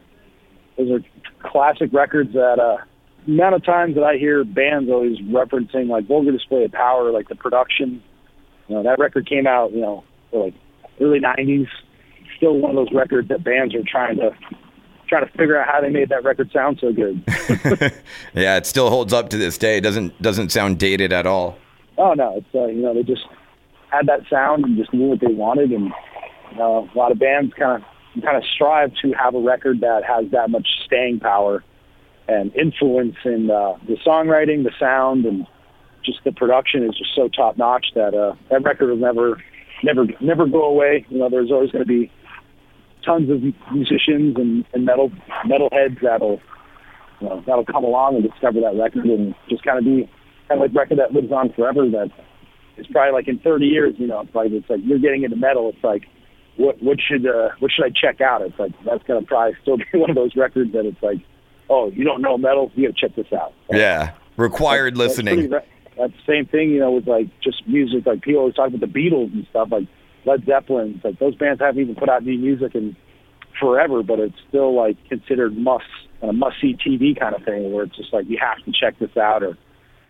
those 0.84 1.00
are 1.00 1.49
classic 1.49 1.92
records 1.92 2.32
that 2.32 2.58
uh, 2.58 2.78
amount 3.26 3.54
of 3.54 3.64
times 3.64 3.94
that 3.94 4.04
I 4.04 4.16
hear 4.16 4.44
bands 4.44 4.90
always 4.90 5.18
referencing 5.20 5.88
like 5.88 6.06
Vulgar 6.06 6.32
Display 6.32 6.64
of 6.64 6.72
Power, 6.72 7.10
like 7.10 7.28
the 7.28 7.34
production. 7.34 8.02
You 8.68 8.76
know, 8.76 8.82
that 8.84 8.99
record 8.99 9.28
came 9.28 9.46
out, 9.46 9.72
you 9.72 9.80
know, 9.80 10.04
like 10.32 10.54
early 11.00 11.20
'90s. 11.20 11.68
Still 12.37 12.58
one 12.58 12.70
of 12.70 12.76
those 12.76 12.94
records 12.94 13.28
that 13.28 13.44
bands 13.44 13.75
are 13.75 13.82
trying 13.87 14.16
to 14.16 14.30
trying 15.08 15.26
to 15.26 15.32
figure 15.32 15.60
out 15.60 15.68
how 15.68 15.80
they 15.80 15.90
made 15.90 16.08
that 16.08 16.25
record 16.25 16.50
sound 16.52 16.78
so 16.80 16.92
good. 16.92 17.22
yeah, 18.34 18.56
it 18.56 18.64
still 18.64 18.88
holds 18.88 19.12
up 19.12 19.28
to 19.30 19.37
this 19.37 19.58
day. 19.58 19.76
It 19.76 19.82
doesn't 19.82 20.20
doesn't 20.22 20.50
sound 20.50 20.78
dated 20.78 21.12
at 21.12 21.26
all. 21.26 21.58
Oh 21.99 22.14
no, 22.14 22.37
it's 22.37 22.54
uh, 22.54 22.66
you 22.66 22.82
know 22.82 22.94
they 22.94 23.02
just 23.02 23.26
had 23.90 24.06
that 24.06 24.20
sound 24.30 24.64
and 24.64 24.76
just 24.76 24.94
knew 24.94 25.08
what 25.08 25.20
they 25.20 25.32
wanted, 25.32 25.72
and 25.72 25.92
you 26.52 26.58
know, 26.58 26.88
a 26.92 26.99
lot 26.99 27.12
of 27.12 27.18
bands 27.18 27.52
kind 27.54 27.82
of 27.82 27.89
kind 28.22 28.36
of 28.36 28.42
strive 28.54 28.92
to 29.02 29.12
have 29.12 29.34
a 29.34 29.40
record 29.40 29.80
that 29.80 30.02
has 30.06 30.30
that 30.32 30.50
much 30.50 30.66
staying 30.84 31.20
power 31.20 31.62
and 32.28 32.54
influence 32.54 33.16
in 33.24 33.50
uh, 33.50 33.74
the 33.86 33.96
songwriting, 34.06 34.64
the 34.64 34.72
sound, 34.78 35.24
and 35.24 35.46
just 36.04 36.18
the 36.24 36.32
production 36.32 36.84
is 36.84 36.96
just 36.96 37.14
so 37.14 37.28
top 37.28 37.56
notch 37.58 37.86
that 37.94 38.14
uh, 38.14 38.34
that 38.50 38.62
record 38.62 38.88
will 38.88 38.96
never, 38.96 39.42
never, 39.82 40.06
never 40.20 40.46
go 40.46 40.64
away. 40.64 41.04
You 41.08 41.18
know, 41.18 41.28
there's 41.28 41.50
always 41.50 41.70
going 41.70 41.84
to 41.84 41.88
be 41.88 42.10
tons 43.04 43.30
of 43.30 43.42
musicians 43.72 44.36
and, 44.36 44.64
and 44.72 44.84
metal 44.84 45.10
metal 45.46 45.68
heads 45.72 45.96
that'll 46.02 46.40
you 47.20 47.28
know, 47.28 47.42
that'll 47.46 47.64
come 47.64 47.84
along 47.84 48.16
and 48.16 48.24
discover 48.24 48.60
that 48.60 48.80
record 48.80 49.04
and 49.04 49.34
just 49.48 49.62
kind 49.62 49.78
of 49.78 49.84
be 49.84 50.08
kind 50.48 50.60
of 50.60 50.70
like 50.70 50.74
record 50.74 50.98
that 50.98 51.12
lives 51.12 51.32
on 51.32 51.52
forever. 51.52 51.88
That 51.88 52.10
is 52.76 52.86
probably 52.86 53.12
like 53.12 53.28
in 53.28 53.38
30 53.38 53.66
years, 53.66 53.94
you 53.98 54.06
know, 54.06 54.20
it's 54.20 54.34
like 54.34 54.50
it's 54.50 54.68
like 54.70 54.80
you're 54.84 54.98
getting 54.98 55.24
into 55.24 55.36
metal. 55.36 55.72
It's 55.74 55.84
like 55.84 56.04
what 56.60 56.82
what 56.82 56.98
should 57.00 57.26
uh, 57.26 57.50
what 57.58 57.70
should 57.72 57.84
I 57.84 57.90
check 57.90 58.20
out? 58.20 58.42
It's 58.42 58.58
like 58.58 58.72
that's 58.84 59.02
gonna 59.04 59.22
probably 59.22 59.56
still 59.62 59.78
be 59.78 59.84
one 59.94 60.10
of 60.10 60.16
those 60.16 60.36
records 60.36 60.72
that 60.72 60.84
it's 60.84 61.02
like 61.02 61.18
oh, 61.70 61.90
you 61.92 62.04
don't 62.04 62.20
know 62.20 62.36
metal, 62.36 62.70
you 62.74 62.88
got 62.88 62.96
to 62.96 63.08
check 63.08 63.16
this 63.16 63.32
out. 63.32 63.54
Yeah, 63.70 64.12
required 64.36 64.94
that's, 64.94 65.16
listening. 65.16 65.48
That's, 65.48 65.66
that's, 65.96 66.12
the 66.12 66.32
same 66.32 66.46
thing, 66.46 66.70
you 66.70 66.80
know, 66.80 66.92
with 66.92 67.06
like 67.06 67.28
just 67.40 67.66
music. 67.66 68.04
Like 68.04 68.22
people 68.22 68.40
always 68.40 68.54
talk 68.54 68.68
about 68.68 68.80
the 68.80 68.86
Beatles 68.86 69.32
and 69.32 69.46
stuff, 69.48 69.68
like 69.70 69.86
Led 70.26 70.44
Zeppelin. 70.44 70.94
It's 70.96 71.04
like 71.04 71.18
those 71.18 71.36
bands 71.36 71.60
haven't 71.60 71.80
even 71.80 71.94
put 71.94 72.08
out 72.08 72.24
new 72.24 72.36
music 72.36 72.74
in 72.74 72.96
forever, 73.58 74.02
but 74.02 74.18
it's 74.18 74.36
still 74.48 74.74
like 74.74 74.96
considered 75.08 75.56
must 75.56 75.84
a 76.22 76.32
must 76.32 76.60
see 76.60 76.74
TV 76.74 77.18
kind 77.18 77.34
of 77.34 77.44
thing, 77.44 77.72
where 77.72 77.84
it's 77.84 77.96
just 77.96 78.12
like 78.12 78.28
you 78.28 78.38
have 78.40 78.62
to 78.64 78.72
check 78.78 78.98
this 78.98 79.16
out 79.16 79.42
or 79.42 79.56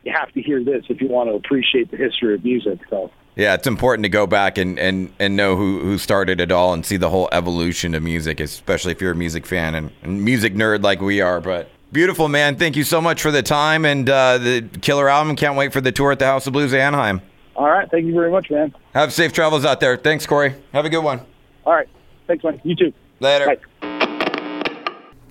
you 0.03 0.13
have 0.15 0.33
to 0.33 0.41
hear 0.41 0.65
this 0.65 0.85
if 0.89 1.01
you 1.01 1.09
want 1.09 1.29
to 1.29 1.35
appreciate 1.35 1.91
the 1.91 1.97
history 1.97 2.35
of 2.35 2.43
music. 2.43 2.81
So 2.89 3.11
yeah, 3.37 3.55
it's 3.55 3.67
important 3.67 4.05
to 4.05 4.09
go 4.09 4.27
back 4.27 4.59
and, 4.59 4.79
and, 4.79 5.13
and 5.19 5.37
know 5.37 5.57
who, 5.57 5.81
who 5.81 5.99
started 5.99 6.41
it 6.41 6.53
all 6.53 6.75
and 6.75 6.85
see 6.85 6.97
the 6.97 7.09
whole 7.09 7.29
evolution 7.33 7.95
of 7.95 8.03
music, 8.03 8.41
especially 8.41 8.93
if 8.93 9.01
you're 9.01 9.13
a 9.13 9.17
music 9.17 9.47
fan 9.47 9.75
and, 9.75 9.91
and 10.03 10.25
music 10.25 10.55
nerd 10.55 10.83
like 10.83 11.01
we 11.01 11.21
are. 11.21 11.41
But 11.41 11.69
beautiful, 11.93 12.29
man. 12.29 12.57
Thank 12.57 12.77
you 12.77 12.85
so 12.85 13.01
much 13.01 13.23
for 13.23 13.31
the 13.31 13.43
time 13.43 13.85
and 13.85 14.09
uh, 14.09 14.39
the 14.39 14.63
killer 14.83 15.09
album. 15.09 15.37
Can't 15.37 15.57
wait 15.57 15.73
for 15.73 15.81
the 15.81 15.93
tour 15.93 16.13
at 16.13 16.19
the 16.19 16.27
House 16.27 16.47
of 16.47 16.53
Blues 16.53 16.75
Anaheim. 16.75 17.23
All 17.57 17.69
right. 17.69 17.91
Thank 17.91 18.07
you 18.07 18.15
very 18.15 18.31
much, 18.31 18.51
man. 18.51 18.75
Have 18.95 19.13
safe 19.13 19.33
travels 19.33 19.65
out 19.65 19.81
there. 19.81 19.97
Thanks, 19.97 20.27
Corey. 20.27 20.55
Have 20.73 20.85
a 20.85 20.91
good 20.91 21.05
one. 21.05 21.21
All 21.65 21.75
right. 21.75 21.89
Thanks, 22.27 22.43
man. 22.45 22.61
You 22.65 22.75
too. 22.75 22.93
Later. 23.21 23.47
Bye. 23.47 23.59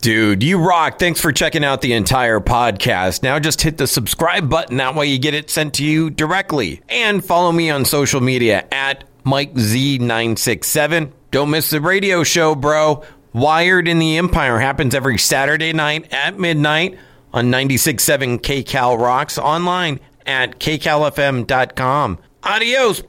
Dude, 0.01 0.43
you 0.43 0.57
rock. 0.59 0.97
Thanks 0.97 1.19
for 1.19 1.33
checking 1.33 1.65
out 1.65 1.81
the 1.81 1.91
entire 1.93 2.39
podcast. 2.39 3.21
Now 3.21 3.37
just 3.37 3.61
hit 3.61 3.77
the 3.77 3.85
subscribe 3.87 4.49
button. 4.49 4.77
That 4.77 4.95
way 4.95 5.07
you 5.07 5.19
get 5.19 5.33
it 5.33 5.49
sent 5.49 5.73
to 5.75 5.83
you 5.83 6.09
directly. 6.09 6.81
And 6.87 7.23
follow 7.23 7.51
me 7.51 7.69
on 7.69 7.83
social 7.83 8.21
media 8.21 8.65
at 8.71 9.03
MikeZ967. 9.25 11.11
Don't 11.31 11.49
miss 11.49 11.69
the 11.69 11.81
radio 11.81 12.23
show, 12.23 12.55
bro. 12.55 13.03
Wired 13.33 13.87
in 13.89 13.99
the 13.99 14.17
Empire 14.17 14.57
happens 14.59 14.95
every 14.95 15.17
Saturday 15.17 15.73
night 15.73 16.11
at 16.13 16.39
midnight 16.39 16.97
on 17.33 17.51
96.7 17.51 18.39
KCal 18.39 18.97
Rocks 18.97 19.37
online 19.37 19.99
at 20.25 20.59
kcalfm.com. 20.59 22.19
Adios. 22.43 23.03